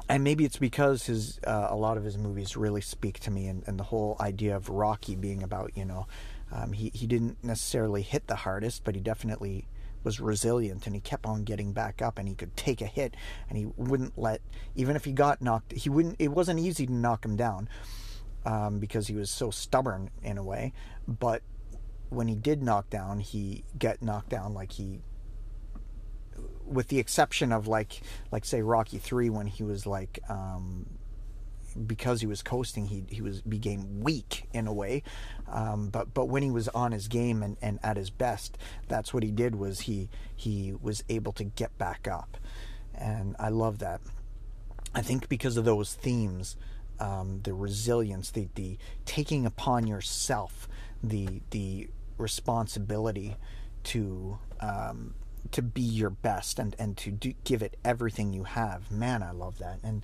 and 0.09 0.24
maybe 0.24 0.43
it's 0.43 0.57
because 0.57 1.05
his 1.05 1.39
uh, 1.45 1.67
a 1.69 1.75
lot 1.75 1.98
of 1.98 2.03
his 2.03 2.17
movies 2.17 2.57
really 2.57 2.81
speak 2.81 3.19
to 3.21 3.31
me, 3.31 3.48
and, 3.48 3.63
and 3.67 3.79
the 3.79 3.83
whole 3.83 4.17
idea 4.19 4.55
of 4.55 4.69
Rocky 4.69 5.15
being 5.15 5.43
about 5.43 5.71
you 5.75 5.86
know 5.86 6.07
um, 6.51 6.74
he 6.74 6.91
he 6.94 7.08
didn't 7.08 7.44
necessarily 7.44 8.01
hit 8.01 8.27
the 8.27 8.36
hardest, 8.36 8.84
but 8.84 8.96
he 8.96 9.01
definitely 9.01 9.68
was 10.03 10.20
resilient 10.20 10.86
and 10.86 10.96
he 10.96 11.01
kept 11.01 11.25
on 11.25 11.44
getting 11.44 11.74
back 11.74 12.01
up 12.01 12.18
and 12.18 12.27
he 12.27 12.36
could 12.36 12.56
take 12.56 12.82
a 12.82 12.86
hit 12.86 13.15
and 13.50 13.58
he 13.58 13.65
wouldn't 13.75 14.18
let 14.18 14.41
even 14.75 14.96
if 14.96 15.03
he 15.03 15.12
got 15.12 15.41
knocked 15.41 15.74
he 15.74 15.89
wouldn't 15.89 16.15
it 16.20 16.29
wasn't 16.29 16.58
easy 16.58 16.86
to 16.86 16.94
knock 16.94 17.25
him 17.25 17.36
down 17.36 17.68
um, 18.46 18.79
because 18.79 19.08
he 19.08 19.15
was 19.15 19.29
so 19.29 19.51
stubborn 19.51 20.10
in 20.24 20.38
a 20.38 20.44
way. 20.44 20.74
But 21.08 21.41
when 22.10 22.27
he 22.27 22.36
did 22.36 22.63
knock 22.63 22.89
down 22.89 23.20
he 23.20 23.63
get 23.77 24.01
knocked 24.01 24.29
down 24.29 24.53
like 24.53 24.72
he 24.72 25.01
with 26.65 26.88
the 26.88 27.00
exception 27.00 27.51
of 27.51 27.68
like 27.68 28.01
like 28.32 28.46
say 28.46 28.62
Rocky 28.62 29.00
3 29.00 29.29
when 29.29 29.48
he 29.48 29.63
was 29.63 29.86
like 29.86 30.20
um, 30.29 30.86
because 31.86 32.21
he 32.21 32.27
was 32.27 32.41
coasting 32.41 32.88
he 32.88 33.03
he 33.09 33.21
was 33.21 33.41
became 33.41 34.01
weak 34.01 34.48
in 34.53 34.67
a 34.67 34.74
way 34.74 35.03
um, 35.48 35.89
but 35.89 36.13
but 36.13 36.25
when 36.25 36.43
he 36.43 36.51
was 36.51 36.67
on 36.69 36.91
his 36.91 37.07
game 37.07 37.41
and, 37.41 37.57
and 37.62 37.79
at 37.83 37.98
his 37.98 38.09
best 38.09 38.57
that's 38.88 39.13
what 39.13 39.24
he 39.24 39.31
did 39.31 39.55
was 39.55 39.81
he 39.81 40.09
he 40.36 40.74
was 40.81 41.03
able 41.09 41.31
to 41.31 41.43
get 41.43 41.75
back 41.77 42.07
up 42.07 42.38
and 42.93 43.36
I 43.39 43.50
love 43.50 43.79
that 43.79 44.01
I 44.93 45.01
think 45.01 45.29
because 45.29 45.57
of 45.57 45.65
those 45.65 45.93
themes 45.93 46.55
um, 47.00 47.41
the 47.43 47.53
resilience 47.53 48.31
the 48.31 48.50
the 48.55 48.77
taking 49.05 49.45
upon 49.45 49.88
yourself 49.88 50.67
the 51.01 51.41
the 51.51 51.89
responsibility 52.17 53.38
to 53.83 54.38
um, 54.59 55.13
to 55.51 55.62
be 55.62 55.81
your 55.81 56.09
best 56.09 56.59
and 56.59 56.75
and 56.77 56.98
to 56.98 57.12
do, 57.12 57.33
give 57.43 57.63
it 57.63 57.77
everything 57.83 58.33
you 58.33 58.43
have. 58.43 58.91
Man, 58.91 59.24
I 59.24 59.31
love 59.31 59.57
that. 59.59 59.79
And 59.83 60.03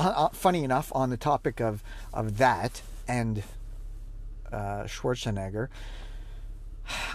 uh, 0.00 0.28
funny 0.30 0.64
enough, 0.64 0.90
on 0.94 1.10
the 1.10 1.16
topic 1.16 1.60
of 1.60 1.82
of 2.12 2.38
that 2.38 2.82
and 3.06 3.42
uh, 4.52 4.84
Schwarzenegger, 4.84 5.68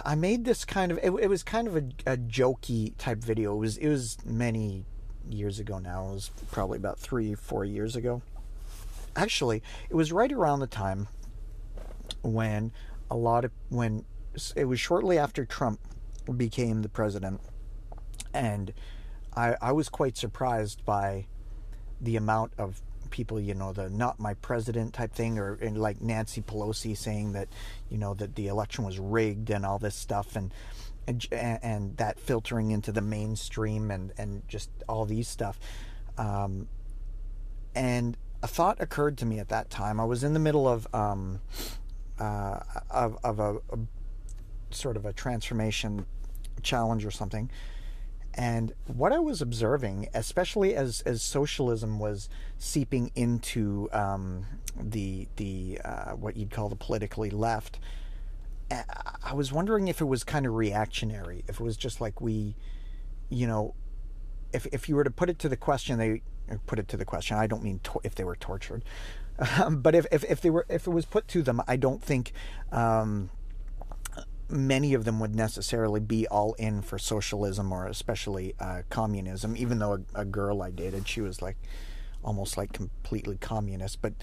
I 0.04 0.14
made 0.14 0.44
this 0.44 0.64
kind 0.64 0.92
of 0.92 0.98
it, 0.98 1.12
it 1.20 1.28
was 1.28 1.42
kind 1.42 1.68
of 1.68 1.76
a, 1.76 1.84
a 2.06 2.16
jokey 2.16 2.94
type 2.98 3.18
video. 3.18 3.54
It 3.54 3.58
was 3.58 3.76
it 3.76 3.88
was 3.88 4.18
many 4.24 4.84
years 5.28 5.58
ago 5.58 5.78
now. 5.78 6.08
It 6.08 6.14
was 6.14 6.30
probably 6.50 6.78
about 6.78 6.98
three 6.98 7.34
four 7.34 7.64
years 7.64 7.96
ago. 7.96 8.22
Actually, 9.14 9.62
it 9.88 9.94
was 9.94 10.12
right 10.12 10.30
around 10.30 10.60
the 10.60 10.66
time 10.66 11.08
when 12.22 12.72
a 13.10 13.16
lot 13.16 13.44
of 13.44 13.50
when 13.68 14.04
it 14.54 14.64
was 14.66 14.78
shortly 14.78 15.18
after 15.18 15.44
Trump 15.44 15.80
became 16.36 16.82
the 16.82 16.88
president, 16.88 17.40
and 18.34 18.72
I, 19.34 19.56
I 19.60 19.72
was 19.72 19.88
quite 19.88 20.16
surprised 20.16 20.84
by 20.84 21.26
the 22.00 22.16
amount 22.16 22.52
of 22.58 22.80
people, 23.10 23.40
you 23.40 23.54
know, 23.54 23.72
the 23.72 23.88
not 23.88 24.18
my 24.18 24.34
president 24.34 24.92
type 24.92 25.12
thing, 25.12 25.38
or 25.38 25.58
like 25.60 26.00
Nancy 26.00 26.42
Pelosi 26.42 26.96
saying 26.96 27.32
that, 27.32 27.48
you 27.90 27.98
know, 27.98 28.14
that 28.14 28.34
the 28.34 28.48
election 28.48 28.84
was 28.84 28.98
rigged 28.98 29.50
and 29.50 29.64
all 29.64 29.78
this 29.78 29.94
stuff, 29.94 30.36
and 30.36 30.52
and, 31.06 31.26
and 31.32 31.96
that 31.98 32.18
filtering 32.18 32.70
into 32.70 32.92
the 32.92 33.00
mainstream 33.00 33.90
and 33.90 34.12
and 34.18 34.46
just 34.48 34.70
all 34.88 35.04
these 35.04 35.28
stuff. 35.28 35.58
Um, 36.18 36.68
and 37.74 38.16
a 38.42 38.48
thought 38.48 38.80
occurred 38.80 39.18
to 39.18 39.26
me 39.26 39.38
at 39.38 39.48
that 39.48 39.70
time. 39.70 40.00
I 40.00 40.04
was 40.04 40.24
in 40.24 40.32
the 40.32 40.40
middle 40.40 40.68
of 40.68 40.86
um, 40.94 41.40
uh, 42.18 42.60
of 42.90 43.18
of 43.22 43.38
a, 43.38 43.56
a 43.56 43.78
sort 44.70 44.96
of 44.96 45.06
a 45.06 45.12
transformation 45.12 46.06
challenge 46.62 47.04
or 47.04 47.10
something. 47.10 47.50
And 48.36 48.74
what 48.86 49.12
I 49.12 49.18
was 49.18 49.40
observing, 49.40 50.08
especially 50.12 50.74
as, 50.74 51.00
as 51.02 51.22
socialism 51.22 51.98
was 51.98 52.28
seeping 52.58 53.10
into 53.14 53.88
um, 53.92 54.44
the 54.78 55.26
the 55.36 55.80
uh, 55.82 56.10
what 56.12 56.36
you'd 56.36 56.50
call 56.50 56.68
the 56.68 56.76
politically 56.76 57.30
left, 57.30 57.78
I 58.70 59.32
was 59.32 59.52
wondering 59.52 59.88
if 59.88 60.00
it 60.00 60.04
was 60.04 60.22
kind 60.22 60.44
of 60.44 60.54
reactionary. 60.54 61.44
If 61.48 61.60
it 61.60 61.62
was 61.62 61.76
just 61.76 62.00
like 62.00 62.20
we, 62.20 62.56
you 63.30 63.46
know, 63.46 63.74
if 64.52 64.66
if 64.66 64.88
you 64.88 64.96
were 64.96 65.04
to 65.04 65.10
put 65.10 65.30
it 65.30 65.38
to 65.40 65.48
the 65.48 65.56
question, 65.56 65.98
they 65.98 66.22
put 66.66 66.78
it 66.78 66.88
to 66.88 66.96
the 66.98 67.04
question. 67.06 67.38
I 67.38 67.46
don't 67.46 67.62
mean 67.62 67.80
to- 67.84 68.00
if 68.04 68.14
they 68.14 68.24
were 68.24 68.36
tortured, 68.36 68.84
um, 69.58 69.80
but 69.82 69.94
if, 69.94 70.06
if 70.12 70.24
if 70.24 70.40
they 70.42 70.50
were 70.50 70.66
if 70.68 70.86
it 70.86 70.90
was 70.90 71.06
put 71.06 71.26
to 71.28 71.42
them, 71.42 71.62
I 71.66 71.76
don't 71.76 72.02
think. 72.02 72.32
Um, 72.70 73.30
many 74.48 74.94
of 74.94 75.04
them 75.04 75.18
would 75.20 75.34
necessarily 75.34 76.00
be 76.00 76.26
all 76.28 76.54
in 76.54 76.82
for 76.82 76.98
socialism 76.98 77.72
or 77.72 77.86
especially 77.86 78.54
uh, 78.60 78.82
communism. 78.90 79.56
Even 79.56 79.78
though 79.78 79.94
a, 79.94 80.20
a, 80.20 80.24
girl 80.24 80.62
I 80.62 80.70
dated, 80.70 81.08
she 81.08 81.20
was 81.20 81.42
like 81.42 81.56
almost 82.22 82.56
like 82.56 82.72
completely 82.72 83.36
communist. 83.36 84.00
But 84.00 84.14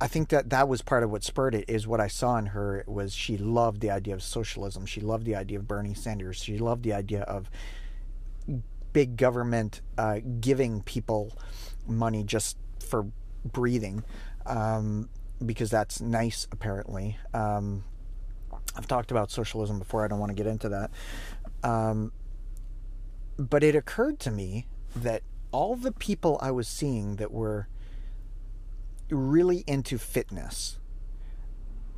I 0.00 0.08
think 0.08 0.28
that 0.30 0.50
that 0.50 0.68
was 0.68 0.82
part 0.82 1.04
of 1.04 1.10
what 1.10 1.22
spurred 1.22 1.54
it. 1.54 1.64
Is 1.68 1.86
what 1.86 2.00
I 2.00 2.08
saw 2.08 2.36
in 2.36 2.46
her 2.46 2.84
was 2.86 3.14
she 3.14 3.36
loved 3.36 3.80
the 3.80 3.90
idea 3.90 4.14
of 4.14 4.22
socialism. 4.22 4.86
She 4.86 5.00
loved 5.00 5.24
the 5.24 5.36
idea 5.36 5.58
of 5.58 5.68
Bernie 5.68 5.94
Sanders. 5.94 6.36
She 6.36 6.58
loved 6.58 6.82
the 6.82 6.92
idea 6.92 7.22
of 7.22 7.48
big 8.92 9.16
government 9.16 9.82
uh, 9.98 10.20
giving 10.40 10.82
people 10.82 11.36
money 11.86 12.24
just 12.24 12.56
for 12.80 13.06
breathing. 13.44 14.04
Um, 14.46 15.08
because 15.44 15.70
that's 15.70 16.00
nice, 16.00 16.46
apparently. 16.52 17.18
Um, 17.32 17.84
I've 18.76 18.88
talked 18.88 19.10
about 19.10 19.30
socialism 19.30 19.78
before. 19.78 20.04
I 20.04 20.08
don't 20.08 20.18
want 20.18 20.30
to 20.30 20.36
get 20.36 20.46
into 20.46 20.68
that. 20.70 20.90
Um, 21.62 22.12
but 23.38 23.62
it 23.62 23.74
occurred 23.74 24.18
to 24.20 24.30
me 24.30 24.66
that 24.94 25.22
all 25.52 25.76
the 25.76 25.92
people 25.92 26.38
I 26.42 26.50
was 26.50 26.68
seeing 26.68 27.16
that 27.16 27.30
were 27.30 27.68
really 29.10 29.64
into 29.66 29.98
fitness 29.98 30.78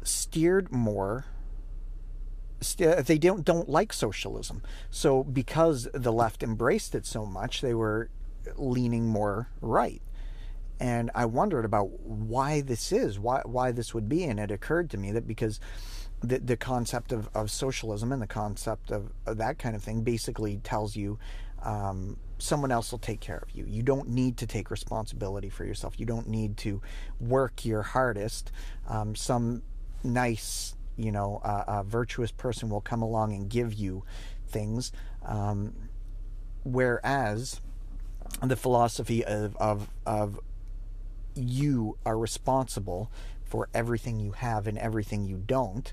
steered 0.02 0.71
more 0.71 1.26
st- 2.61 3.06
they 3.06 3.18
don't 3.18 3.45
don't 3.45 3.68
like 3.68 3.92
socialism 3.92 4.62
so 4.90 5.25
because 5.25 5.88
the 5.92 6.12
left 6.12 6.42
embraced 6.42 6.95
it 6.95 7.06
so 7.06 7.25
much 7.25 7.61
they 7.61 7.75
were 7.75 8.11
leaning 8.56 9.06
more 9.06 9.49
right 9.61 10.02
and 10.78 11.11
i 11.14 11.25
wondered 11.25 11.64
about 11.64 12.00
why 12.00 12.61
this 12.61 12.92
is 12.92 13.18
why 13.18 13.40
why 13.45 13.73
this 13.73 13.95
would 13.95 14.09
be 14.09 14.25
and 14.25 14.38
it 14.38 14.50
occurred 14.50 14.90
to 14.90 14.97
me 14.97 15.11
that 15.11 15.26
because 15.26 15.59
the, 16.23 16.38
the 16.38 16.56
concept 16.56 17.12
of, 17.12 17.28
of 17.35 17.50
socialism 17.50 18.12
and 18.12 18.20
the 18.23 18.26
concept 18.26 18.90
of, 18.90 19.12
of 19.26 19.37
that 19.38 19.58
kind 19.58 19.76
of 19.76 19.82
thing 19.82 20.02
basically 20.02 20.58
tells 20.58 20.96
you 20.96 21.18
um, 21.62 22.16
someone 22.38 22.70
else 22.70 22.90
will 22.90 22.99
take 22.99 23.20
care 23.20 23.38
of 23.38 23.50
you. 23.54 23.64
You 23.66 23.82
don't 23.82 24.08
need 24.08 24.37
to 24.38 24.46
take 24.46 24.70
responsibility 24.70 25.49
for 25.49 25.64
yourself. 25.64 25.99
You 25.99 26.06
don't 26.06 26.28
need 26.28 26.56
to 26.58 26.80
work 27.20 27.64
your 27.64 27.82
hardest. 27.82 28.52
Um, 28.88 29.14
some 29.14 29.62
nice, 30.04 30.76
you 30.96 31.12
know, 31.12 31.40
uh, 31.44 31.64
uh, 31.66 31.82
virtuous 31.82 32.30
person 32.30 32.68
will 32.68 32.80
come 32.80 33.02
along 33.02 33.35
and 33.35 33.49
give 33.49 33.75
you 33.75 34.04
things. 34.49 34.92
Um, 35.25 35.75
whereas 36.64 37.61
the 38.42 38.56
philosophy 38.56 39.25
of, 39.25 39.56
of, 39.56 39.88
of 40.04 40.40
you 41.35 41.99
are 42.04 42.18
responsible 42.18 43.11
for 43.47 43.69
everything 43.73 44.21
you 44.21 44.33
have 44.33 44.67
and 44.67 44.76
everything 44.79 45.25
you 45.25 45.37
don't 45.37 45.93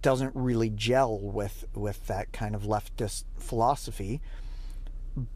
doesn't 0.00 0.34
really 0.34 0.70
gel 0.70 1.18
with 1.18 1.64
with 1.74 2.06
that 2.06 2.32
kind 2.32 2.54
of 2.54 2.62
leftist 2.62 3.24
philosophy. 3.36 4.20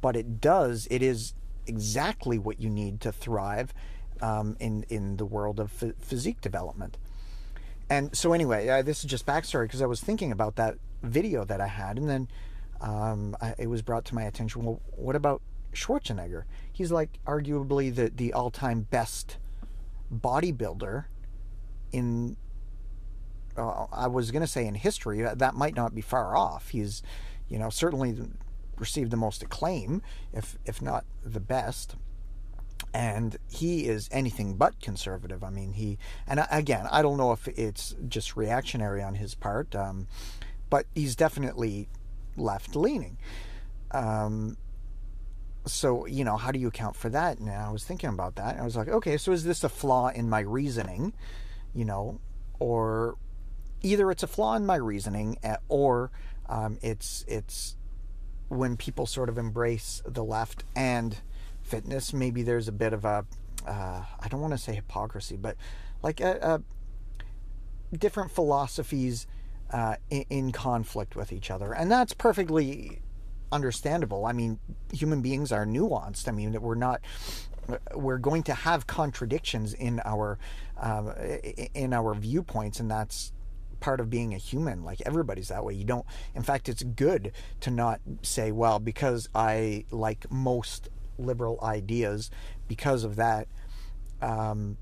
But 0.01 0.17
it 0.17 0.41
does 0.41 0.87
it 0.91 1.03
is 1.03 1.35
exactly 1.67 2.39
what 2.39 2.61
you 2.61 2.71
need 2.71 3.01
to 3.01 3.13
thrive 3.13 3.75
um, 4.21 4.57
in 4.61 4.85
in 4.89 5.17
the 5.17 5.27
world 5.27 5.59
of 5.61 5.73
physique 6.01 6.41
development. 6.41 6.97
And 7.91 8.17
so 8.17 8.33
anyway 8.33 8.83
this 8.83 9.01
is 9.01 9.11
just 9.11 9.27
backstory 9.27 9.65
because 9.65 9.83
I 9.83 9.87
was 9.87 10.01
thinking 10.01 10.33
about 10.33 10.57
that 10.57 10.77
video 11.03 11.45
that 11.45 11.61
I 11.61 11.67
had 11.67 11.99
and 11.99 12.09
then 12.09 12.29
um, 12.81 13.37
I, 13.41 13.55
it 13.59 13.69
was 13.69 13.83
brought 13.83 14.05
to 14.07 14.15
my 14.15 14.25
attention 14.25 14.65
well 14.65 14.81
what 14.95 15.17
about 15.17 15.43
Schwarzenegger? 15.73 16.45
He's 16.73 16.91
like 16.91 17.19
arguably 17.27 17.95
the 17.95 18.11
the 18.11 18.33
all-time 18.33 18.83
best 18.83 19.39
bodybuilder 20.13 21.05
in 21.93 22.37
uh, 23.57 23.87
I 23.93 24.07
was 24.07 24.31
going 24.31 24.43
to 24.43 24.49
say 24.49 24.67
in 24.67 24.75
history 24.75 25.23
that 25.23 25.55
might 25.55 25.75
not 25.75 25.95
be 25.95 26.03
far 26.03 26.37
off. 26.37 26.69
He's, 26.71 27.03
you 27.49 27.59
know, 27.59 27.71
certainly 27.71 28.15
received 28.77 29.11
the 29.11 29.17
most 29.17 29.43
acclaim, 29.43 30.03
if 30.33 30.59
if 30.65 30.83
not 30.83 31.05
the 31.25 31.41
best. 31.41 31.97
And 32.93 33.37
he 33.51 33.87
is 33.87 34.09
anything 34.13 34.55
but 34.55 34.81
conservative. 34.81 35.43
I 35.43 35.51
mean, 35.51 35.73
he 35.73 35.99
and 36.27 36.47
again, 36.51 36.87
I 36.91 37.03
don't 37.03 37.17
know 37.17 37.33
if 37.33 37.49
it's 37.49 37.95
just 38.09 38.37
reactionary 38.37 39.03
on 39.03 39.15
his 39.15 39.35
part, 39.35 39.75
um, 39.75 40.07
but 40.71 40.87
he's 40.95 41.17
definitely 41.17 41.89
left 42.37 42.77
leaning. 42.77 43.17
Um, 43.91 44.57
so 45.67 46.07
you 46.07 46.25
know 46.25 46.37
how 46.37 46.51
do 46.51 46.59
you 46.59 46.69
account 46.69 46.97
for 46.97 47.09
that? 47.11 47.39
And 47.39 47.51
i 47.51 47.71
was 47.71 47.85
thinking 47.85 48.11
about 48.11 48.37
that 48.37 48.59
i 48.59 48.65
was 48.65 48.77
like 48.77 48.89
okay 48.89 49.17
so 49.17 49.33
is 49.33 49.45
this 49.45 49.65
a 49.65 49.69
flaw 49.69 50.09
in 50.09 50.29
my 50.31 50.41
reasoning 50.41 51.13
you 51.75 51.85
know 51.85 52.21
or 52.59 53.17
either 53.83 54.11
it's 54.11 54.23
a 54.23 54.27
flaw 54.27 54.55
in 54.57 54.65
my 54.67 54.77
reasoning 54.77 55.37
eh, 55.43 55.57
or 55.69 56.11
um, 56.49 56.79
it's 56.83 57.25
it's 57.29 57.77
when 58.49 58.77
people 58.77 59.07
sort 59.07 59.29
of 59.29 59.39
embrace 59.39 60.03
the 60.07 60.23
left 60.23 60.65
and 60.75 61.19
fitness, 61.63 62.13
maybe 62.13 62.43
there's 62.43 62.69
a 62.69 62.73
bit 62.73 62.93
of 62.93 63.05
a 63.05 63.27
uh, 63.67 64.03
I 64.21 64.29
don't 64.29 64.41
want 64.41 64.53
to 64.53 64.59
say 64.59 64.75
hypocrisy, 64.75 65.37
but 65.37 65.57
like 66.03 66.21
a, 66.21 66.63
a 67.93 67.97
different 67.97 68.31
philosophies 68.31 69.27
uh, 69.73 69.97
in, 70.09 70.25
in, 70.31 70.53
conflict 70.53 71.17
with 71.17 71.33
each 71.33 71.51
other, 71.51 71.73
and 71.73 71.91
that's 71.91 72.13
perfectly 72.13 73.01
understandable. 73.53 74.27
I 74.27 74.33
mean, 74.33 74.59
human 74.93 75.23
beings 75.23 75.53
are 75.53 75.67
nuanced. 75.67 76.29
I 76.29 76.33
mean, 76.33 76.61
we're 76.61 76.75
not 76.75 77.01
we're 77.95 78.19
going 78.19 78.43
to 78.45 78.55
have 78.55 78.87
contradictions 78.87 79.75
in 79.75 80.01
our 80.05 80.39
um, 80.79 81.13
in 81.75 81.93
our 81.93 82.15
viewpoints, 82.15 82.81
and 82.81 82.91
that's 82.91 83.33
part 83.81 84.01
of 84.01 84.11
being 84.11 84.35
a 84.35 84.39
human. 84.39 84.85
Like 84.85 85.01
everybody's 85.05 85.49
that 85.49 85.65
way. 85.65 85.75
You 85.75 85.85
don't. 85.85 86.07
In 86.35 86.43
fact, 86.43 86.69
it's 86.69 86.83
good 86.83 87.33
to 87.61 87.71
not 87.71 88.01
say, 88.23 88.53
"Well, 88.53 88.79
because 88.79 89.29
I 89.35 89.85
like 89.91 90.31
most 90.31 90.89
liberal 91.19 91.59
ideas, 91.63 92.31
because 92.69 93.05
of 93.05 93.17
that, 93.17 93.49
um, 94.21 94.77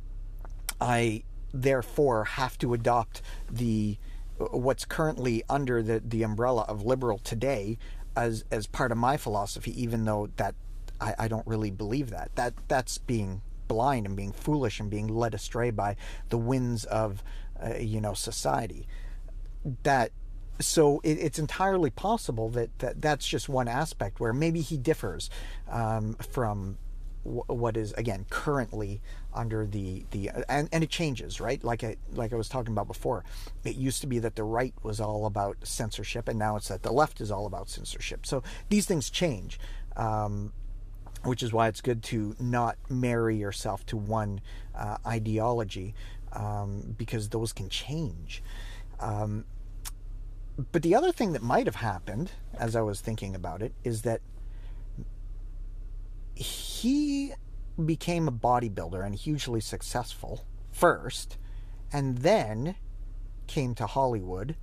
I 0.81 1.23
therefore 1.53 2.25
have 2.25 2.59
to 2.59 2.75
adopt 2.75 3.23
the 3.51 3.97
what's 4.39 4.85
currently 4.85 5.45
under 5.49 5.83
the 5.83 6.01
the 6.05 6.23
umbrella 6.23 6.63
of 6.69 6.83
liberal 6.83 7.19
today." 7.19 7.79
As, 8.17 8.45
as 8.51 8.67
part 8.67 8.93
of 8.93 8.99
my 8.99 9.17
philosophy, 9.17 9.81
even 9.83 10.05
though 10.05 10.29
that 10.37 10.55
I, 11.01 11.15
I 11.21 11.29
don't 11.29 11.47
really 11.47 11.71
believe 11.71 12.11
that. 12.11 12.31
That 12.37 12.55
that's 12.69 12.99
being 12.99 13.43
blind 13.69 14.07
and 14.07 14.17
being 14.17 14.33
foolish 14.33 14.81
and 14.81 14.91
being 14.91 15.09
led 15.09 15.35
astray 15.35 15.71
by 15.71 15.97
the 16.29 16.39
winds 16.39 16.85
of 16.85 17.23
uh, 17.63 17.77
you 17.77 18.01
know 18.01 18.15
society. 18.15 18.87
That 19.83 20.13
so 20.61 21.01
it, 21.03 21.19
it's 21.19 21.39
entirely 21.39 21.91
possible 21.91 22.49
that, 22.51 22.79
that 22.79 23.01
that's 23.01 23.27
just 23.27 23.49
one 23.49 23.69
aspect 23.69 24.21
where 24.21 24.33
maybe 24.33 24.61
he 24.61 24.77
differs 24.77 25.31
um, 25.69 26.15
from 26.15 26.79
w- 27.25 27.45
what 27.49 27.77
is 27.77 27.93
again 27.95 28.27
currently 28.31 29.03
under 29.35 29.67
the 29.67 30.05
the 30.11 30.31
and, 30.49 30.69
and 30.73 30.85
it 30.85 30.91
changes 30.91 31.41
right 31.41 31.63
like 31.65 31.83
I 31.83 31.97
like 32.13 32.33
I 32.33 32.37
was 32.37 32.49
talking 32.49 32.73
about 32.73 32.87
before 32.87 33.25
it 33.65 33.77
used 33.77 34.01
to 34.03 34.07
be 34.07 34.19
that 34.21 34.37
the 34.37 34.45
right 34.45 34.75
was 34.83 35.01
all 35.01 35.27
about 35.27 35.57
censorship 35.65 36.29
and 36.29 36.39
now 36.39 36.57
it's 36.57 36.69
that 36.69 36.83
the 36.83 36.93
left 36.93 37.21
is 37.21 37.31
all 37.31 37.47
about 37.47 37.69
censorship 37.69 38.27
so 38.27 38.43
these 38.69 38.87
things 38.87 39.11
change 39.11 39.59
um, 39.97 40.53
which 41.25 41.43
is 41.43 41.53
why 41.53 41.69
it's 41.69 41.81
good 41.81 42.03
to 42.03 42.37
not 42.39 42.77
marry 42.89 43.37
yourself 43.37 43.85
to 43.87 43.97
one 43.97 44.41
uh, 44.75 44.99
ideology 45.07 45.95
um, 46.33 46.95
because 46.97 47.29
those 47.31 47.53
can 47.53 47.69
change. 47.69 48.43
Um, 49.01 49.45
but 50.73 50.83
the 50.83 50.95
other 50.95 51.13
thing 51.13 51.33
that 51.33 51.43
might 51.43 51.67
have 51.67 51.77
happened, 51.77 52.31
as 52.55 52.77
I 52.77 52.83
was 52.83 53.01
thinking 53.01 53.35
about 53.35 53.63
it, 53.63 53.73
is 53.83 54.03
that 54.03 54.21
he 56.35 57.33
became 57.83 58.29
a 58.29 58.33
bodybuilder 58.33 59.05
and 59.05 59.15
hugely 59.15 59.61
successful 59.61 60.45
first, 60.71 61.39
and 61.93 62.19
then 62.19 62.77
came 63.47 63.75
to 63.75 63.87
Hollywood. 63.87 64.57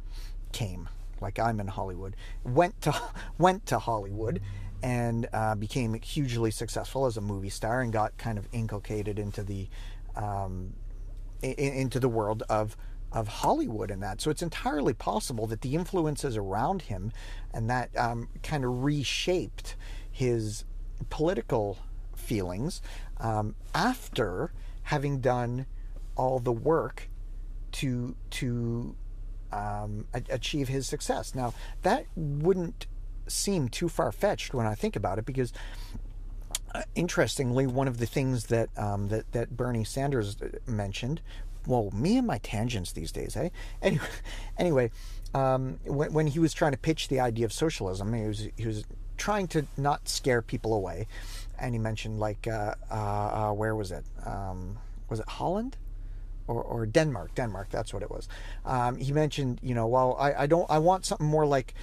Came 0.52 0.90
like 1.22 1.40
I'm 1.40 1.60
in 1.60 1.68
Hollywood. 1.68 2.16
Went 2.44 2.82
to 2.82 3.00
went 3.38 3.66
to 3.68 3.80
Hollywood 3.80 4.42
and 4.84 5.28
uh, 5.32 5.56
became 5.56 5.94
hugely 6.02 6.52
successful 6.52 7.06
as 7.06 7.16
a 7.18 7.22
movie 7.22 7.50
star 7.50 7.82
and 7.82 7.94
got 7.94 8.18
kind 8.18 8.38
of 8.38 8.48
inculcated 8.52 9.20
into 9.20 9.44
the 9.44 9.70
um, 10.16 10.74
in, 11.42 11.54
into 11.54 12.00
the 12.00 12.10
world 12.10 12.44
of 12.50 12.76
of 13.12 13.28
Hollywood 13.28 13.92
and 13.92 14.02
that. 14.02 14.22
So 14.22 14.32
it's 14.32 14.42
entirely 14.42 14.94
possible 14.94 15.46
that 15.48 15.62
the 15.62 15.76
influences 15.76 16.38
around 16.38 16.84
him 16.84 17.12
and 17.54 17.70
that 17.70 17.90
um, 17.98 18.30
kind 18.42 18.64
of 18.64 18.84
reshaped 18.84 19.76
his 20.10 20.64
political 21.10 21.78
feelings 22.22 22.82
um, 23.20 23.56
after 23.74 24.54
having 24.84 25.20
done 25.20 25.66
all 26.16 26.40
the 26.40 26.52
work 26.52 27.10
to 27.72 28.16
to 28.30 28.96
um, 29.52 30.06
achieve 30.30 30.68
his 30.68 30.88
success. 30.88 31.36
Now 31.36 31.54
that 31.82 32.06
wouldn't 32.16 32.88
seem 33.28 33.70
too 33.70 33.90
far 33.90 34.12
fetched 34.12 34.54
when 34.54 34.66
I 34.66 34.76
think 34.76 34.96
about 34.96 35.20
it, 35.20 35.26
because 35.26 35.54
uh, 36.74 36.84
interestingly, 36.96 37.68
one 37.68 37.88
of 37.88 37.98
the 37.98 38.06
things 38.06 38.46
that 38.46 38.70
um, 38.78 39.10
that 39.10 39.32
that 39.34 39.56
Bernie 39.56 39.84
Sanders 39.84 40.38
uh, 40.42 40.48
mentioned. 40.70 41.22
Well, 41.68 41.92
me 41.92 42.18
and 42.18 42.26
my 42.26 42.40
tangents 42.40 42.92
these 42.92 43.12
days, 43.12 43.38
eh? 43.38 43.50
Anyway, 43.84 44.06
anyway, 44.58 44.92
um, 45.34 45.80
when 45.86 46.14
when 46.14 46.28
he 46.28 46.40
was 46.40 46.54
trying 46.54 46.72
to 46.72 46.78
pitch 46.78 47.08
the 47.08 47.20
idea 47.20 47.46
of 47.46 47.54
socialism, 47.54 48.14
he 48.14 48.26
was 48.26 48.48
he 48.58 48.66
was 48.66 48.86
trying 49.18 49.48
to 49.50 49.68
not 49.78 50.08
scare 50.08 50.42
people 50.42 50.74
away, 50.74 51.08
and 51.62 51.74
he 51.74 51.80
mentioned 51.80 52.20
like 52.20 52.48
uh, 52.48 52.76
uh, 52.90 52.94
uh 52.94 53.54
where 53.54 53.76
was 53.76 53.92
it? 53.92 54.04
Um, 54.26 54.78
was 55.10 55.20
it 55.20 55.30
Holland? 55.30 55.78
Or, 56.48 56.62
or, 56.62 56.86
Denmark, 56.86 57.36
Denmark, 57.36 57.70
that's 57.70 57.94
what 57.94 58.04
it 58.04 58.12
was. 58.12 58.28
Um, 58.66 58.98
he 58.98 59.14
mentioned, 59.14 59.60
you 59.62 59.74
know, 59.74 59.88
well, 59.88 60.18
I, 60.20 60.34
I 60.34 60.48
don't, 60.48 60.70
I 60.70 60.80
want 60.80 61.06
something 61.06 61.26
more 61.26 61.46
like 61.46 61.76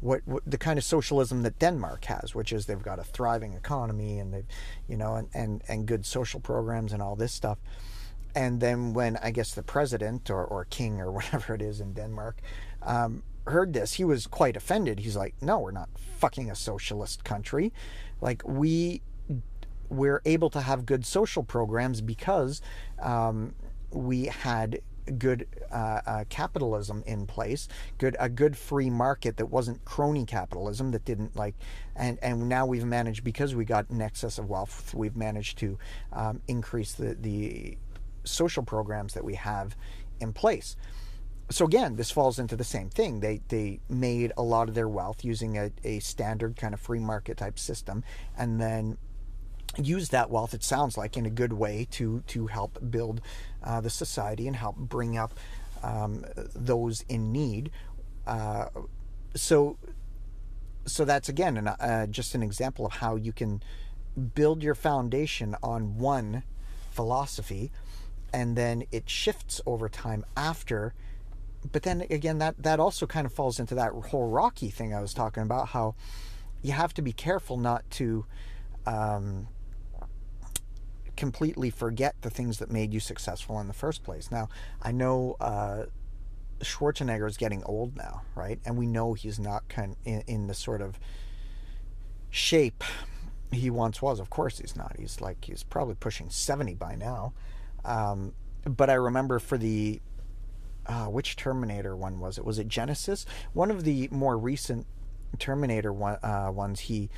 what, 0.00 0.22
what, 0.24 0.42
the 0.46 0.56
kind 0.56 0.78
of 0.78 0.84
socialism 0.84 1.42
that 1.42 1.58
Denmark 1.58 2.04
has, 2.06 2.34
which 2.34 2.52
is 2.52 2.64
they've 2.64 2.80
got 2.80 2.98
a 2.98 3.04
thriving 3.04 3.52
economy 3.54 4.18
and 4.18 4.32
they've, 4.32 4.46
you 4.88 4.96
know, 4.96 5.16
and, 5.16 5.28
and, 5.34 5.62
and 5.68 5.84
good 5.84 6.06
social 6.06 6.40
programs 6.40 6.92
and 6.92 7.02
all 7.02 7.16
this 7.16 7.32
stuff. 7.32 7.58
And 8.34 8.60
then 8.60 8.94
when 8.94 9.16
I 9.18 9.30
guess 9.30 9.52
the 9.52 9.62
president 9.62 10.30
or, 10.30 10.44
or 10.44 10.64
king 10.66 11.00
or 11.00 11.10
whatever 11.18 11.54
it 11.54 11.60
is 11.60 11.80
in 11.80 11.92
Denmark 11.92 12.40
um, 12.82 13.22
heard 13.46 13.72
this, 13.72 13.94
he 13.94 14.04
was 14.04 14.26
quite 14.26 14.56
offended. 14.56 15.00
He's 15.00 15.16
like, 15.16 15.34
no, 15.40 15.58
we're 15.58 15.70
not 15.70 15.88
fucking 16.18 16.50
a 16.50 16.54
socialist 16.54 17.24
country. 17.24 17.72
Like 18.20 18.42
we, 18.46 19.02
we're 19.88 20.22
able 20.24 20.50
to 20.50 20.60
have 20.60 20.86
good 20.86 21.04
social 21.04 21.42
programs 21.42 22.00
because 22.00 22.60
um, 23.00 23.54
we 23.90 24.26
had 24.26 24.80
good 25.18 25.46
uh, 25.70 26.00
uh, 26.06 26.24
capitalism 26.28 27.02
in 27.06 27.26
place, 27.26 27.68
good 27.98 28.16
a 28.18 28.28
good 28.28 28.56
free 28.56 28.90
market 28.90 29.36
that 29.36 29.46
wasn't 29.46 29.84
crony 29.84 30.24
capitalism 30.24 30.90
that 30.92 31.04
didn't 31.04 31.36
like, 31.36 31.54
and 31.96 32.18
and 32.22 32.48
now 32.48 32.66
we've 32.66 32.84
managed 32.84 33.24
because 33.24 33.54
we 33.54 33.64
got 33.64 33.88
an 33.90 34.00
excess 34.00 34.38
of 34.38 34.48
wealth, 34.48 34.94
we've 34.94 35.16
managed 35.16 35.58
to 35.58 35.78
um, 36.12 36.40
increase 36.48 36.92
the 36.92 37.14
the 37.14 37.76
social 38.24 38.62
programs 38.62 39.14
that 39.14 39.24
we 39.24 39.34
have 39.34 39.76
in 40.20 40.32
place. 40.32 40.76
So 41.50 41.66
again, 41.66 41.96
this 41.96 42.10
falls 42.10 42.38
into 42.38 42.56
the 42.56 42.64
same 42.64 42.88
thing. 42.88 43.20
They 43.20 43.42
they 43.48 43.80
made 43.88 44.32
a 44.36 44.42
lot 44.42 44.68
of 44.68 44.74
their 44.74 44.88
wealth 44.88 45.24
using 45.24 45.58
a, 45.58 45.70
a 45.84 45.98
standard 45.98 46.56
kind 46.56 46.72
of 46.72 46.80
free 46.80 47.00
market 47.00 47.36
type 47.36 47.58
system, 47.58 48.02
and 48.36 48.60
then 48.60 48.96
use 49.78 50.08
that 50.10 50.30
wealth, 50.30 50.54
it 50.54 50.62
sounds 50.62 50.96
like, 50.96 51.16
in 51.16 51.26
a 51.26 51.30
good 51.30 51.52
way 51.52 51.86
to 51.92 52.22
to 52.28 52.46
help 52.46 52.78
build 52.90 53.20
uh, 53.62 53.80
the 53.80 53.90
society 53.90 54.46
and 54.46 54.56
help 54.56 54.76
bring 54.76 55.18
up 55.18 55.34
um, 55.82 56.24
those 56.54 57.04
in 57.08 57.32
need. 57.32 57.70
Uh, 58.26 58.66
so, 59.34 59.76
so 60.86 61.04
that's 61.04 61.28
again 61.28 61.56
an, 61.56 61.68
uh, 61.68 62.06
just 62.06 62.34
an 62.34 62.42
example 62.42 62.86
of 62.86 62.92
how 62.92 63.16
you 63.16 63.32
can 63.32 63.62
build 64.34 64.62
your 64.62 64.74
foundation 64.74 65.56
on 65.62 65.98
one 65.98 66.42
philosophy, 66.90 67.70
and 68.32 68.56
then 68.56 68.84
it 68.92 69.08
shifts 69.10 69.60
over 69.66 69.88
time 69.88 70.24
after. 70.36 70.94
But 71.72 71.82
then 71.82 72.02
again, 72.10 72.38
that 72.38 72.62
that 72.62 72.80
also 72.80 73.06
kind 73.06 73.26
of 73.26 73.32
falls 73.32 73.58
into 73.58 73.74
that 73.74 73.92
whole 73.92 74.28
rocky 74.28 74.70
thing 74.70 74.94
I 74.94 75.00
was 75.00 75.14
talking 75.14 75.42
about. 75.42 75.68
How 75.68 75.94
you 76.62 76.72
have 76.72 76.94
to 76.94 77.02
be 77.02 77.12
careful 77.12 77.56
not 77.56 77.88
to. 77.92 78.26
Um, 78.86 79.48
completely 81.16 81.70
forget 81.70 82.14
the 82.22 82.30
things 82.30 82.58
that 82.58 82.70
made 82.70 82.92
you 82.92 83.00
successful 83.00 83.60
in 83.60 83.68
the 83.68 83.74
first 83.74 84.02
place. 84.02 84.30
Now, 84.30 84.48
I 84.82 84.92
know 84.92 85.36
uh, 85.40 85.84
Schwarzenegger 86.60 87.28
is 87.28 87.36
getting 87.36 87.62
old 87.64 87.96
now, 87.96 88.22
right? 88.34 88.58
And 88.64 88.76
we 88.76 88.86
know 88.86 89.14
he's 89.14 89.38
not 89.38 89.68
kind 89.68 89.96
in, 90.04 90.22
in 90.26 90.46
the 90.46 90.54
sort 90.54 90.80
of 90.80 90.98
shape 92.30 92.82
he 93.52 93.70
once 93.70 94.02
was. 94.02 94.20
Of 94.20 94.30
course, 94.30 94.58
he's 94.58 94.76
not. 94.76 94.96
He's 94.98 95.20
like 95.20 95.44
he's 95.44 95.62
probably 95.62 95.94
pushing 95.94 96.30
seventy 96.30 96.74
by 96.74 96.94
now. 96.96 97.32
Um, 97.84 98.32
but 98.64 98.90
I 98.90 98.94
remember 98.94 99.38
for 99.38 99.58
the 99.58 100.00
uh, 100.86 101.06
which 101.06 101.36
Terminator 101.36 101.96
one 101.96 102.20
was 102.20 102.38
it? 102.38 102.44
Was 102.44 102.58
it 102.58 102.68
Genisys? 102.68 103.24
One 103.52 103.70
of 103.70 103.84
the 103.84 104.08
more 104.10 104.36
recent 104.36 104.86
Terminator 105.38 105.92
one, 105.92 106.18
uh, 106.22 106.50
ones. 106.52 106.80
He 106.80 107.10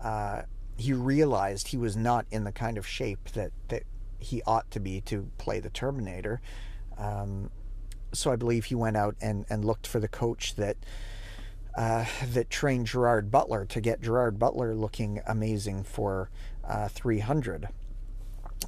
uh, 0.00 0.42
he 0.76 0.92
realized 0.92 1.68
he 1.68 1.76
was 1.76 1.96
not 1.96 2.26
in 2.30 2.44
the 2.44 2.52
kind 2.52 2.78
of 2.78 2.86
shape 2.86 3.30
that, 3.30 3.52
that 3.68 3.84
he 4.18 4.42
ought 4.46 4.70
to 4.70 4.80
be 4.80 5.00
to 5.02 5.28
play 5.38 5.60
the 5.60 5.70
Terminator. 5.70 6.40
Um, 6.98 7.50
so 8.12 8.30
I 8.30 8.36
believe 8.36 8.66
he 8.66 8.74
went 8.74 8.96
out 8.96 9.16
and, 9.20 9.44
and 9.48 9.64
looked 9.64 9.86
for 9.86 10.00
the 10.00 10.08
coach 10.08 10.54
that 10.56 10.76
uh, 11.74 12.04
that 12.32 12.50
trained 12.50 12.86
Gerard 12.86 13.30
Butler 13.30 13.64
to 13.64 13.80
get 13.80 14.02
Gerard 14.02 14.38
Butler 14.38 14.74
looking 14.74 15.22
amazing 15.26 15.84
for 15.84 16.30
uh, 16.68 16.88
300. 16.88 17.68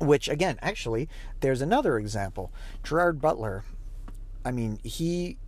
Which 0.00 0.28
again, 0.28 0.58
actually, 0.62 1.08
there's 1.40 1.60
another 1.60 1.98
example. 1.98 2.50
Gerard 2.82 3.20
Butler. 3.20 3.64
I 4.44 4.50
mean, 4.50 4.80
he. 4.82 5.38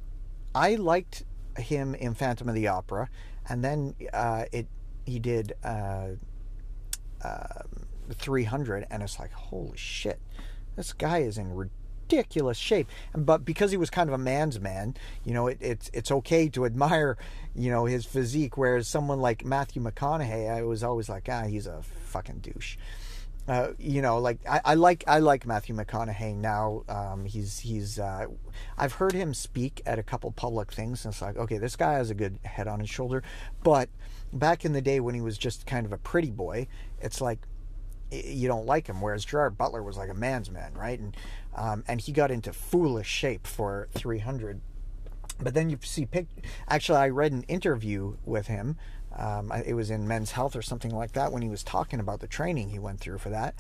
I 0.55 0.77
liked 0.77 1.25
him 1.59 1.95
in 1.95 2.15
Phantom 2.15 2.49
of 2.49 2.55
the 2.55 2.69
Opera, 2.69 3.09
and 3.49 3.65
then 3.65 3.95
uh, 4.13 4.45
it 4.53 4.69
he 5.05 5.19
did 5.19 5.55
uh, 7.23 7.63
300, 8.13 8.87
and 8.91 9.03
it's 9.03 9.19
like, 9.19 9.33
holy 9.33 9.77
shit, 9.77 10.21
this 10.77 10.93
guy 10.93 11.19
is 11.19 11.39
in 11.39 11.55
ridiculous 11.55 12.59
shape. 12.59 12.89
But 13.15 13.45
because 13.45 13.71
he 13.71 13.77
was 13.77 13.91
kind 13.91 14.09
of 14.09 14.15
a 14.15 14.19
man's 14.19 14.61
man, 14.61 14.95
you 15.25 15.35
know, 15.35 15.49
it, 15.49 15.59
it's 15.61 15.91
it's 15.93 16.11
okay 16.11 16.49
to 16.51 16.65
admire, 16.65 17.17
you 17.55 17.71
know, 17.71 17.87
his 17.87 18.05
physique. 18.05 18.57
Whereas 18.57 18.89
someone 18.89 19.21
like 19.21 19.45
Matthew 19.45 19.83
McConaughey, 19.83 20.51
I 20.51 20.63
was 20.63 20.83
always 20.83 21.09
like, 21.09 21.29
ah, 21.31 21.45
he's 21.45 21.67
a 21.67 21.83
fucking 21.83 22.39
douche. 22.39 22.77
Uh, 23.49 23.69
you 23.79 24.03
know, 24.03 24.19
like 24.19 24.41
I, 24.49 24.61
I, 24.65 24.75
like 24.75 25.05
I 25.07 25.21
like 25.21 25.47
Matthew 25.47 25.75
McConaughey 25.75 26.35
now. 26.35 26.83
Um, 26.89 27.25
he's 27.25 27.61
he's 27.61 27.99
uh, 27.99 28.27
I've 28.77 28.95
heard 28.95 29.13
him 29.13 29.35
speak 29.35 29.83
at 29.87 29.99
a 29.99 30.03
couple 30.03 30.31
public 30.33 30.73
things, 30.73 31.05
and 31.05 31.15
it's 31.15 31.23
like, 31.23 31.37
okay, 31.37 31.59
this 31.59 31.77
guy 31.77 31.95
has 31.95 32.11
a 32.11 32.15
good 32.15 32.41
head 32.43 32.67
on 32.67 32.81
his 32.81 32.91
shoulder. 32.91 33.23
But 33.63 33.89
back 34.33 34.65
in 34.65 34.73
the 34.73 34.83
day 34.83 34.99
when 34.99 35.15
he 35.15 35.21
was 35.21 35.39
just 35.39 35.65
kind 35.65 35.87
of 35.87 35.93
a 35.93 35.99
pretty 35.99 36.33
boy, 36.33 36.67
it's 37.01 37.21
like 37.21 37.39
you 38.11 38.49
don't 38.49 38.67
like 38.67 38.89
him. 38.89 39.01
Whereas 39.01 39.25
Gerard 39.25 39.57
Butler 39.57 39.83
was 39.83 39.97
like 39.97 40.11
a 40.11 40.15
man's 40.15 40.51
man, 40.51 40.75
right? 40.75 40.99
And 40.99 41.17
um, 41.55 41.85
and 41.87 42.01
he 42.01 42.11
got 42.11 42.33
into 42.33 42.53
foolish 42.53 43.09
shape 43.09 43.47
for 43.47 43.89
300. 43.95 44.61
But 45.39 45.55
then 45.55 45.71
you 45.71 45.79
see, 45.83 46.07
pic- 46.07 46.29
actually, 46.69 46.99
I 46.99 47.09
read 47.11 47.33
an 47.33 47.43
interview 47.45 48.17
with 48.25 48.47
him 48.47 48.77
um, 49.17 49.51
it 49.65 49.75
was 49.75 49.91
in 49.91 50.07
Men's 50.07 50.33
Health 50.33 50.55
or 50.55 50.63
something 50.63 50.95
like 50.95 51.13
that 51.13 51.33
when 51.33 51.43
he 51.43 51.49
was 51.49 51.63
talking 51.63 52.01
about 52.01 52.21
the 52.21 52.27
training 52.27 52.71
he 52.71 52.79
went 52.79 53.01
through 53.01 53.19
for 53.19 53.31
that, 53.31 53.55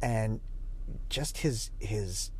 and 0.00 0.40
just 1.08 1.38
his 1.38 1.70
his 1.78 2.30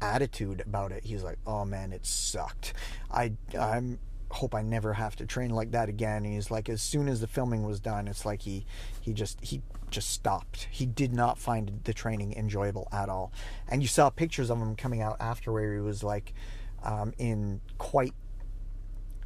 attitude 0.00 0.60
about 0.60 0.92
it. 0.92 1.04
He's 1.04 1.22
like, 1.22 1.38
"Oh 1.46 1.64
man, 1.64 1.92
it 1.92 2.04
sucked. 2.06 2.74
I 3.10 3.32
I'm 3.58 3.98
hope 4.30 4.54
I 4.54 4.62
never 4.62 4.92
have 4.94 5.16
to 5.16 5.26
train 5.26 5.50
like 5.50 5.70
that 5.70 5.88
again." 5.88 6.24
And 6.24 6.34
he's 6.34 6.50
like, 6.50 6.68
as 6.68 6.82
soon 6.82 7.08
as 7.08 7.20
the 7.20 7.26
filming 7.26 7.64
was 7.64 7.80
done, 7.80 8.08
it's 8.08 8.26
like 8.26 8.42
he 8.42 8.66
he 9.00 9.12
just 9.12 9.42
he 9.42 9.62
just 9.90 10.10
stopped. 10.10 10.68
He 10.70 10.84
did 10.84 11.12
not 11.12 11.38
find 11.38 11.80
the 11.84 11.94
training 11.94 12.34
enjoyable 12.34 12.88
at 12.92 13.08
all. 13.08 13.32
And 13.68 13.82
you 13.82 13.88
saw 13.88 14.10
pictures 14.10 14.50
of 14.50 14.58
him 14.58 14.76
coming 14.76 15.00
out 15.00 15.16
after 15.20 15.52
where 15.52 15.74
he 15.74 15.80
was 15.80 16.02
like 16.02 16.34
um, 16.82 17.14
in 17.18 17.60
quite 17.78 18.12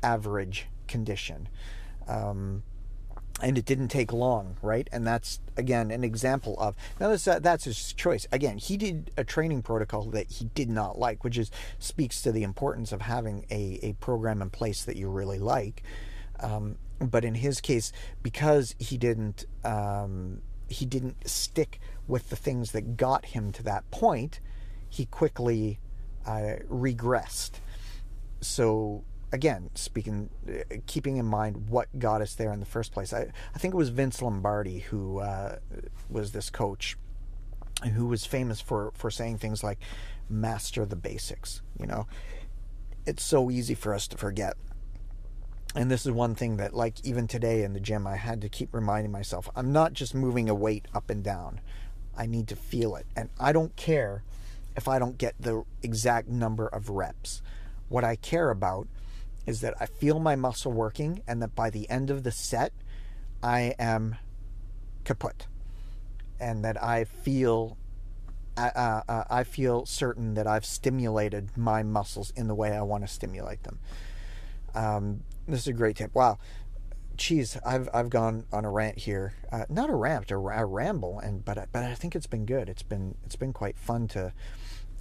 average 0.03 0.67
condition. 0.87 1.49
Um, 2.11 2.63
and 3.43 3.57
it 3.57 3.65
didn't 3.65 3.89
take 3.89 4.13
long, 4.13 4.57
right? 4.63 4.89
And 4.93 5.07
that's 5.07 5.41
again 5.57 5.91
an 5.91 6.05
example 6.05 6.57
of 6.59 6.75
now 6.99 7.09
that's 7.09 7.27
uh, 7.27 7.39
that's 7.39 7.65
his 7.65 7.93
choice. 7.93 8.27
Again, 8.33 8.59
he 8.59 8.77
did 8.77 9.11
a 9.17 9.25
training 9.25 9.63
protocol 9.63 10.05
that 10.11 10.31
he 10.31 10.47
did 10.47 10.69
not 10.69 10.99
like, 10.99 11.25
which 11.25 11.39
is 11.39 11.51
speaks 11.79 12.21
to 12.23 12.33
the 12.33 12.43
importance 12.43 12.93
of 12.93 13.03
having 13.03 13.47
a 13.51 13.79
a 13.83 13.93
program 13.95 14.43
in 14.43 14.51
place 14.51 14.85
that 14.85 14.97
you 14.97 15.09
really 15.09 15.39
like. 15.39 15.83
Um, 16.41 16.77
but 17.01 17.25
in 17.25 17.35
his 17.35 17.61
case, 17.61 17.93
because 18.23 18.75
he 18.79 18.99
didn't 18.99 19.47
um, 19.65 20.43
he 20.69 20.85
didn't 20.85 21.27
stick 21.29 21.81
with 22.07 22.29
the 22.31 22.37
things 22.37 22.73
that 22.73 22.97
got 22.97 23.27
him 23.27 23.53
to 23.53 23.63
that 23.63 23.91
point, 23.91 24.41
he 24.89 25.07
quickly 25.07 25.79
uh, 26.27 26.57
regressed. 26.69 27.53
So 28.41 29.05
again, 29.33 29.71
speaking, 29.75 30.31
uh, 30.49 30.77
keeping 30.87 31.17
in 31.17 31.27
mind 31.27 31.69
what 31.69 31.87
got 31.99 32.21
us 32.21 32.35
there 32.35 32.53
in 32.53 32.61
the 32.61 32.67
first 32.67 32.93
place. 32.93 33.13
I, 33.13 33.33
I 33.55 33.59
think 33.59 33.75
it 33.75 33.77
was 33.77 33.91
Vince 33.91 34.23
Lombardi 34.23 34.81
who 34.81 35.21
uh, 35.21 35.57
was 36.09 36.33
this 36.33 36.51
coach 36.51 36.97
who 37.95 38.07
was 38.07 38.27
famous 38.27 38.61
for, 38.61 38.93
for 38.95 39.11
saying 39.11 39.39
things 39.39 39.65
like, 39.65 39.79
master 40.29 40.87
the 40.87 40.97
basics. 40.97 41.63
You 41.79 41.87
know, 41.87 42.07
it's 43.07 43.23
so 43.23 43.51
easy 43.51 43.75
for 43.75 43.95
us 43.95 44.07
to 44.09 44.17
forget. 44.17 44.55
And 45.75 45.91
this 45.91 46.05
is 46.05 46.13
one 46.13 46.35
thing 46.35 46.57
that, 46.57 46.75
like, 46.75 47.05
even 47.05 47.29
today 47.29 47.63
in 47.63 47.73
the 47.73 47.81
gym, 47.81 48.07
I 48.07 48.17
had 48.17 48.41
to 48.41 48.49
keep 48.49 48.75
reminding 48.75 49.13
myself 49.13 49.49
I'm 49.55 49.73
not 49.73 49.93
just 49.93 50.15
moving 50.15 50.49
a 50.49 50.55
weight 50.55 50.87
up 50.95 51.11
and 51.11 51.23
down. 51.23 51.61
I 52.17 52.27
need 52.27 52.49
to 52.49 52.57
feel 52.57 52.97
it. 52.97 53.07
And 53.17 53.31
I 53.39 53.53
don't 53.53 53.75
care 53.77 54.25
if 54.77 54.89
I 54.89 54.99
don't 54.99 55.17
get 55.17 55.35
the 55.39 55.65
exact 55.83 56.29
number 56.29 56.67
of 56.67 56.91
reps. 56.91 57.41
What 57.89 58.05
I 58.05 58.17
care 58.17 58.51
about 58.51 58.89
is 59.47 59.61
that 59.61 59.75
I 59.81 59.87
feel 59.87 60.19
my 60.19 60.37
muscle 60.37 60.73
working 60.73 61.23
and 61.27 61.43
that 61.43 61.55
by 61.55 61.71
the 61.71 61.89
end 61.91 62.11
of 62.11 62.23
the 62.23 62.33
set, 62.33 62.73
I 63.43 63.75
am 63.79 64.17
kaput. 65.05 65.47
And 66.39 66.65
that 66.65 66.83
I 66.83 67.05
feel 67.05 67.77
uh, 68.57 68.71
uh, 68.75 69.03
uh, 69.09 69.25
I 69.31 69.45
feel 69.45 69.87
certain 69.87 70.35
that 70.35 70.47
I've 70.47 70.65
stimulated 70.65 71.57
my 71.57 71.83
muscles 71.83 72.33
in 72.37 72.49
the 72.49 72.55
way 72.55 72.77
I 72.77 72.83
want 72.83 73.05
to 73.05 73.09
stimulate 73.09 73.63
them. 73.63 73.79
Um, 74.75 75.23
this 75.47 75.61
is 75.61 75.69
a 75.69 75.73
great 75.73 75.97
tip. 75.97 76.15
Wow, 76.15 76.39
geez, 77.17 77.57
I've 77.65 77.89
I've 77.95 78.11
gone 78.11 78.45
on 78.53 78.65
a 78.65 78.71
rant 78.71 78.99
here. 78.99 79.35
Uh, 79.51 79.65
not 79.69 79.89
a 79.89 79.95
rant, 79.95 80.31
a, 80.31 80.37
a 80.37 80.67
ramble, 80.67 81.19
and 81.21 81.45
but 81.45 81.69
but 81.73 81.85
I 81.85 81.95
think 81.95 82.15
it's 82.15 82.27
been 82.27 82.45
good. 82.45 82.69
It's 82.69 82.83
been 82.83 83.15
it's 83.25 83.37
been 83.37 83.53
quite 83.53 83.79
fun 83.79 84.09
to, 84.09 84.33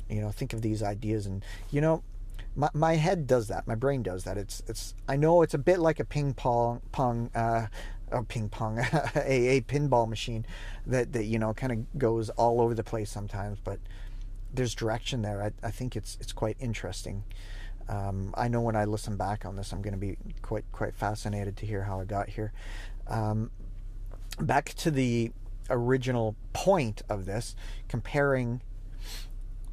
you 0.10 0.22
know, 0.22 0.32
think 0.32 0.54
of 0.54 0.62
these 0.62 0.82
ideas 0.82 1.26
and 1.26 1.44
you 1.72 1.82
know 1.82 2.04
my, 2.60 2.70
my 2.74 2.96
head 2.98 3.26
does 3.26 3.48
that. 3.48 3.66
My 3.68 3.76
brain 3.76 4.04
does 4.04 4.26
that. 4.26 4.38
It's 4.38 4.62
it's. 4.68 4.94
I 5.08 5.16
know 5.16 5.42
it's 5.44 5.54
a 5.54 5.58
bit 5.58 5.80
like 5.80 6.02
a 6.02 6.06
ping 6.06 6.34
pong 6.34 6.82
pong. 6.92 7.32
Uh, 7.34 7.68
a 8.12 8.24
ping 8.24 8.50
pong, 8.50 8.80
a, 9.16 9.58
a 9.58 9.62
pinball 9.62 10.10
machine 10.10 10.46
that, 10.88 11.14
that 11.14 11.26
you 11.26 11.40
know 11.40 11.54
kind 11.54 11.72
of 11.72 12.00
goes 12.00 12.30
all 12.32 12.60
over 12.60 12.74
the 12.74 12.84
place 12.84 13.10
sometimes, 13.10 13.60
but 13.64 13.80
there's 14.54 14.76
direction 14.76 15.22
there. 15.22 15.44
I, 15.44 15.68
I 15.68 15.72
think 15.72 15.96
it's 15.96 16.18
it's 16.20 16.34
quite 16.34 16.58
interesting. 16.60 17.24
Um, 17.88 18.34
I 18.36 18.50
know 18.50 18.62
when 18.62 18.76
I 18.76 18.86
listen 18.86 19.16
back 19.16 19.46
on 19.46 19.56
this, 19.56 19.72
I'm 19.72 19.82
going 19.82 19.94
to 19.94 20.00
be 20.00 20.18
quite 20.42 20.66
quite 20.74 20.96
fascinated 20.96 21.56
to 21.58 21.66
hear 21.66 21.84
how 21.84 22.02
I 22.02 22.04
got 22.04 22.28
here. 22.28 22.52
Um, 23.08 23.52
back 24.38 24.74
to 24.80 24.92
the 24.92 25.32
original 25.70 26.36
point 26.52 27.04
of 27.10 27.26
this, 27.26 27.56
comparing 27.88 28.62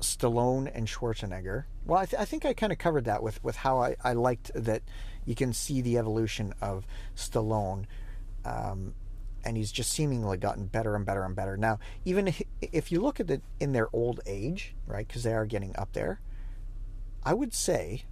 Stallone 0.01 0.71
and 0.75 0.87
Schwarzenegger. 0.87 1.65
Well, 1.85 2.01
I, 2.01 2.07
th- 2.07 2.21
I 2.21 2.25
think 2.25 2.45
I 2.45 2.53
kind 2.53 2.73
of 2.73 2.79
covered 2.79 3.05
that 3.07 3.23
with, 3.23 3.43
with 3.43 3.57
how 3.57 3.81
I, 3.81 3.97
I 4.03 4.13
liked 4.13 4.51
that 4.55 4.83
you 5.25 5.35
can 5.35 5.53
see 5.53 5.81
the 5.81 5.99
evolution 5.99 6.55
of 6.61 6.87
Stallone. 7.17 7.85
Um, 8.45 8.95
and 9.45 9.57
he's 9.57 9.71
just 9.71 9.93
seemingly 9.93 10.37
gotten 10.39 10.67
better 10.67 10.97
and 10.97 11.07
better 11.07 11.25
and 11.25 11.37
better. 11.37 11.57
Now, 11.57 11.79
even 12.05 12.35
if, 12.61 12.91
you 12.91 13.01
look 13.01 13.21
at 13.21 13.31
it 13.31 13.43
in 13.61 13.73
their 13.73 13.89
old 13.93 14.21
age, 14.27 14.75
right, 14.87 15.07
because 15.07 15.23
they 15.23 15.35
are 15.35 15.47
getting 15.47 15.75
up 15.77 15.93
there, 15.93 16.21
I 17.25 17.33
would 17.33 17.55
say, 17.55 18.03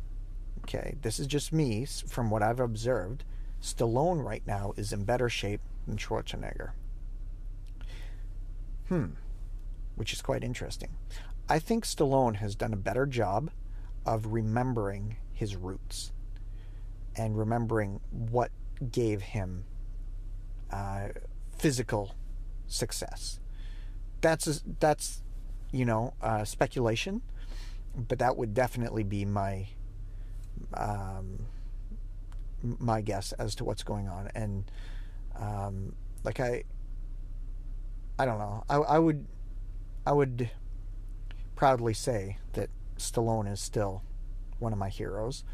okay, 0.62 0.94
this 1.02 1.18
is 1.18 1.26
just 1.26 1.52
me 1.52 1.86
from 1.86 2.30
what 2.30 2.42
I've 2.42 2.60
observed, 2.60 3.24
Stallone 3.60 4.24
right 4.24 4.42
now 4.46 4.74
is 4.76 4.92
in 4.92 5.04
better 5.04 5.28
shape 5.28 5.60
than 5.88 5.96
Schwarzenegger. 5.96 6.70
Hmm, 8.88 9.06
which 9.96 10.12
is 10.12 10.22
quite 10.22 10.44
interesting. 10.44 10.90
I 11.48 11.58
think 11.58 11.84
Stallone 11.84 12.36
has 12.36 12.54
done 12.54 12.72
a 12.72 12.76
better 12.76 13.06
job 13.06 13.50
of 14.06 14.26
remembering 14.26 15.16
his 15.32 15.56
roots 15.56 16.12
and 17.16 17.36
remembering 17.36 18.00
what 18.10 18.50
gave 18.90 19.22
him 19.22 19.64
uh, 20.70 21.08
physical 21.56 22.14
success. 22.66 23.40
That's 24.20 24.62
that's 24.80 25.22
you 25.70 25.84
know 25.84 26.14
uh, 26.22 26.44
speculation, 26.44 27.20
but 27.94 28.18
that 28.18 28.36
would 28.36 28.54
definitely 28.54 29.04
be 29.04 29.24
my 29.24 29.68
um, 30.72 31.46
my 32.62 33.02
guess 33.02 33.32
as 33.32 33.54
to 33.56 33.64
what's 33.64 33.82
going 33.82 34.08
on. 34.08 34.30
And 34.34 34.64
um, 35.36 35.94
like 36.24 36.40
I, 36.40 36.64
I 38.18 38.24
don't 38.24 38.38
know. 38.38 38.64
I, 38.68 38.76
I 38.76 38.98
would 38.98 39.26
I 40.06 40.12
would 40.12 40.50
proudly 41.54 41.94
say 41.94 42.38
that 42.52 42.70
Stallone 42.98 43.50
is 43.50 43.60
still 43.60 44.02
one 44.58 44.72
of 44.72 44.78
my 44.78 44.88
heroes. 44.88 45.44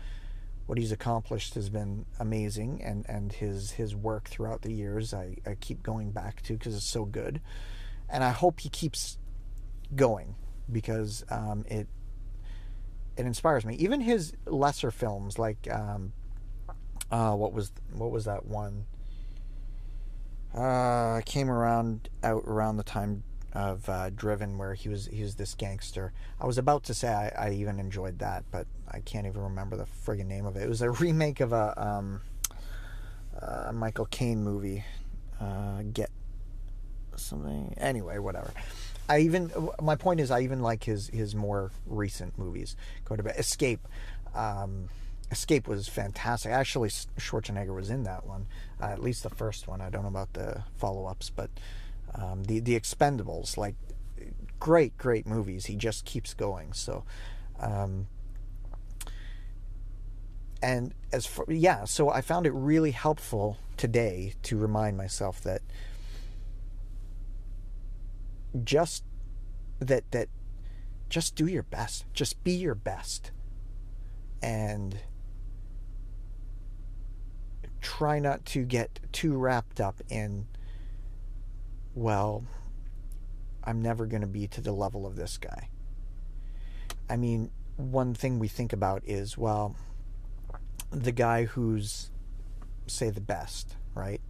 What 0.67 0.79
he's 0.79 0.93
accomplished 0.93 1.55
has 1.55 1.69
been 1.69 2.07
amazing, 2.19 2.81
and, 2.83 3.05
and 3.09 3.33
his 3.33 3.73
his 3.73 3.97
work 3.97 4.29
throughout 4.29 4.63
the 4.63 4.73
years 4.73 5.13
I, 5.13 5.37
I 5.45 5.57
keep 5.57 5.83
going 5.83 6.13
back 6.13 6.43
to 6.43 6.53
because 6.53 6.77
it's 6.77 6.85
so 6.85 7.05
good, 7.05 7.41
and 8.09 8.23
I 8.23 8.31
hope 8.31 8.61
he 8.61 8.69
keeps 8.69 9.19
going 9.97 10.37
because 10.71 11.25
um, 11.29 11.65
it 11.69 11.89
it 13.17 13.27
inspires 13.27 13.65
me. 13.65 13.75
Even 13.77 14.01
his 14.01 14.33
lesser 14.47 14.93
films, 14.93 15.39
like 15.39 15.69
um, 15.71 16.13
uh, 17.11 17.35
what 17.35 17.53
was 17.53 17.73
what 17.93 18.11
was 18.11 18.25
that 18.27 18.47
one? 18.47 18.87
Uh, 20.55 21.21
came 21.27 21.51
around 21.51 22.09
out 22.23 22.45
around 22.47 22.77
the 22.77 22.85
time 22.85 23.25
of 23.53 23.89
uh, 23.89 24.11
Driven, 24.11 24.59
where 24.59 24.75
he 24.75 24.89
was 24.89 25.07
he 25.07 25.23
was 25.23 25.35
this 25.35 25.55
gangster. 25.55 26.13
I 26.41 26.47
was 26.47 26.59
about 26.59 26.85
to 26.85 26.95
say 26.95 27.09
I, 27.09 27.49
I, 27.49 27.51
even 27.53 27.81
enjoyed 27.81 28.21
that, 28.21 28.45
but 28.51 28.67
I 28.89 29.01
can't 29.01 29.27
even 29.27 29.43
remember 29.43 29.77
the 29.77 29.87
friggin' 30.07 30.27
name 30.27 30.47
of 30.47 30.57
it. 30.57 30.63
It 30.63 30.69
was 30.69 30.83
a 30.83 30.91
remake 30.91 31.41
of 31.41 31.53
a 31.53 31.75
um, 31.77 32.21
uh, 33.41 33.73
Michael 33.73 34.07
Caine 34.07 34.43
movie. 34.43 34.85
Uh, 35.41 35.83
Get 35.93 36.11
something. 37.17 37.75
Anyway, 37.77 38.19
whatever. 38.19 38.53
I 39.09 39.21
even 39.21 39.51
my 39.83 39.97
point 39.97 40.21
is 40.21 40.31
I 40.31 40.41
even 40.43 40.61
like 40.61 40.85
his 40.85 41.09
his 41.09 41.35
more 41.35 41.73
recent 41.87 42.39
movies. 42.39 42.77
Go 43.05 43.17
to 43.17 43.23
bed. 43.23 43.35
Escape. 43.39 43.87
Um, 44.35 44.89
Escape 45.31 45.69
was 45.69 45.89
fantastic. 45.89 46.51
Actually, 46.53 46.89
Schwarzenegger 46.89 47.75
was 47.75 47.91
in 47.91 48.03
that 48.05 48.27
one, 48.27 48.47
uh, 48.81 48.87
at 48.87 49.01
least 49.01 49.23
the 49.23 49.31
first 49.31 49.69
one. 49.69 49.81
I 49.81 49.89
don't 49.89 50.03
know 50.03 50.09
about 50.09 50.33
the 50.33 50.65
follow 50.77 51.07
ups, 51.07 51.31
but 51.31 51.51
um, 52.15 52.45
the 52.45 52.61
the 52.61 52.79
Expendables, 52.79 53.57
like 53.57 53.77
great, 54.59 54.97
great 54.99 55.27
movies. 55.27 55.67
He 55.67 55.77
just 55.77 56.05
keeps 56.05 56.35
going. 56.35 56.73
So, 56.73 57.05
um, 57.59 58.07
and 60.63 60.95
as 61.13 61.27
for 61.27 61.45
yeah, 61.49 61.85
so 61.85 62.11
I 62.11 62.21
found 62.21 62.47
it 62.47 62.53
really 62.53 62.93
helpful 62.93 63.59
today 63.77 64.35
to 64.43 64.57
remind 64.57 64.97
myself 64.97 65.41
that 65.43 65.63
just 68.65 69.05
that 69.81 70.11
that 70.13 70.29
just 71.09 71.35
do 71.35 71.47
your 71.47 71.65
best. 71.65 72.05
Just 72.13 72.43
be 72.45 72.53
your 72.53 72.75
best. 72.75 73.33
And 74.43 74.99
try 77.83 78.19
not 78.19 78.45
to 78.47 78.65
get 78.65 79.01
too 79.13 79.37
wrapped 79.37 79.81
up 79.81 80.01
in 80.09 80.47
well, 81.95 82.45
I'm 83.65 83.83
never 83.83 84.07
going 84.07 84.23
to 84.23 84.27
be 84.27 84.47
to 84.49 84.61
the 84.61 84.73
level 84.73 85.07
of 85.07 85.17
this 85.17 85.37
guy. 85.39 85.69
I 87.09 87.17
mean, 87.17 87.51
one 87.77 88.15
thing 88.15 88.39
we 88.39 88.49
think 88.49 88.73
about 88.73 89.03
is 89.05 89.37
well, 89.37 89.77
the 90.91 91.13
guy 91.13 91.45
who's, 91.45 92.11
say, 92.87 93.11
the 93.11 93.21
best, 93.21 93.77
right? 93.95 94.21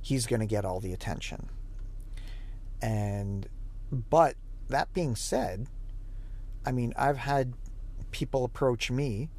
He's 0.00 0.26
going 0.26 0.40
to 0.40 0.46
get 0.46 0.64
all 0.64 0.80
the 0.80 0.92
attention. 0.92 1.48
And, 2.82 3.48
but 3.90 4.36
that 4.68 4.92
being 4.92 5.16
said, 5.16 5.66
I 6.66 6.72
mean, 6.72 6.92
I've 6.96 7.18
had 7.18 7.54
people 8.10 8.44
approach 8.44 8.90
me 8.90 9.30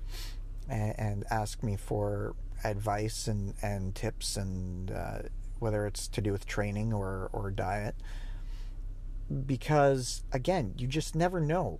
and, 0.70 0.96
and 0.98 1.24
ask 1.30 1.64
me 1.64 1.76
for 1.76 2.36
advice 2.64 3.28
and, 3.28 3.54
and 3.62 3.94
tips, 3.94 4.38
and 4.38 4.92
uh, 4.92 5.20
whether 5.60 5.86
it's 5.86 6.08
to 6.10 6.22
do 6.22 6.32
with 6.32 6.46
training 6.46 6.94
or, 6.94 7.30
or 7.34 7.52
diet. 7.52 7.96
Because, 9.46 10.24
again, 10.32 10.74
you 10.78 10.88
just 10.88 11.16
never 11.16 11.40
know. 11.40 11.80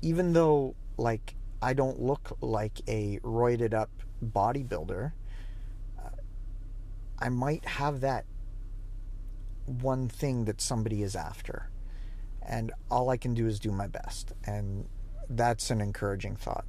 Even 0.00 0.32
though, 0.32 0.74
like, 0.96 1.36
I 1.60 1.74
don't 1.74 2.00
look 2.00 2.36
like 2.40 2.80
a 2.88 3.18
roided 3.22 3.72
up 3.72 3.90
bodybuilder, 4.24 5.12
uh, 5.98 6.08
I 7.18 7.28
might 7.28 7.64
have 7.64 8.00
that 8.00 8.24
one 9.66 10.08
thing 10.08 10.44
that 10.46 10.60
somebody 10.60 11.02
is 11.02 11.14
after. 11.14 11.70
And 12.44 12.72
all 12.90 13.10
I 13.10 13.16
can 13.16 13.34
do 13.34 13.46
is 13.46 13.60
do 13.60 13.70
my 13.70 13.86
best. 13.86 14.32
And 14.44 14.88
that's 15.28 15.70
an 15.70 15.80
encouraging 15.80 16.34
thought. 16.36 16.64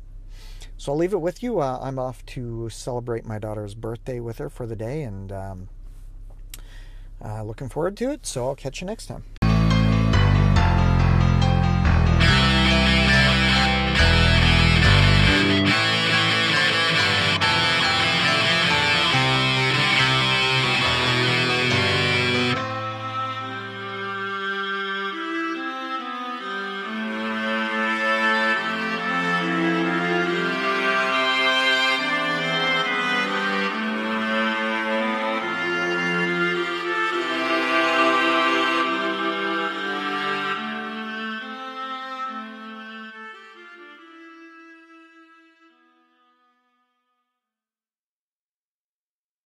So 0.77 0.91
I'll 0.91 0.97
leave 0.97 1.13
it 1.13 1.21
with 1.21 1.41
you. 1.41 1.59
Uh, 1.59 1.79
I'm 1.81 1.97
off 1.97 2.25
to 2.27 2.69
celebrate 2.69 3.25
my 3.25 3.39
daughter's 3.39 3.73
birthday 3.73 4.19
with 4.19 4.37
her 4.37 4.49
for 4.49 4.65
the 4.65 4.75
day 4.75 5.03
and 5.03 5.31
um, 5.31 5.69
uh, 7.23 7.43
looking 7.43 7.69
forward 7.69 7.97
to 7.97 8.11
it. 8.11 8.25
So 8.25 8.45
I'll 8.47 8.55
catch 8.55 8.81
you 8.81 8.87
next 8.87 9.07
time. 9.07 9.23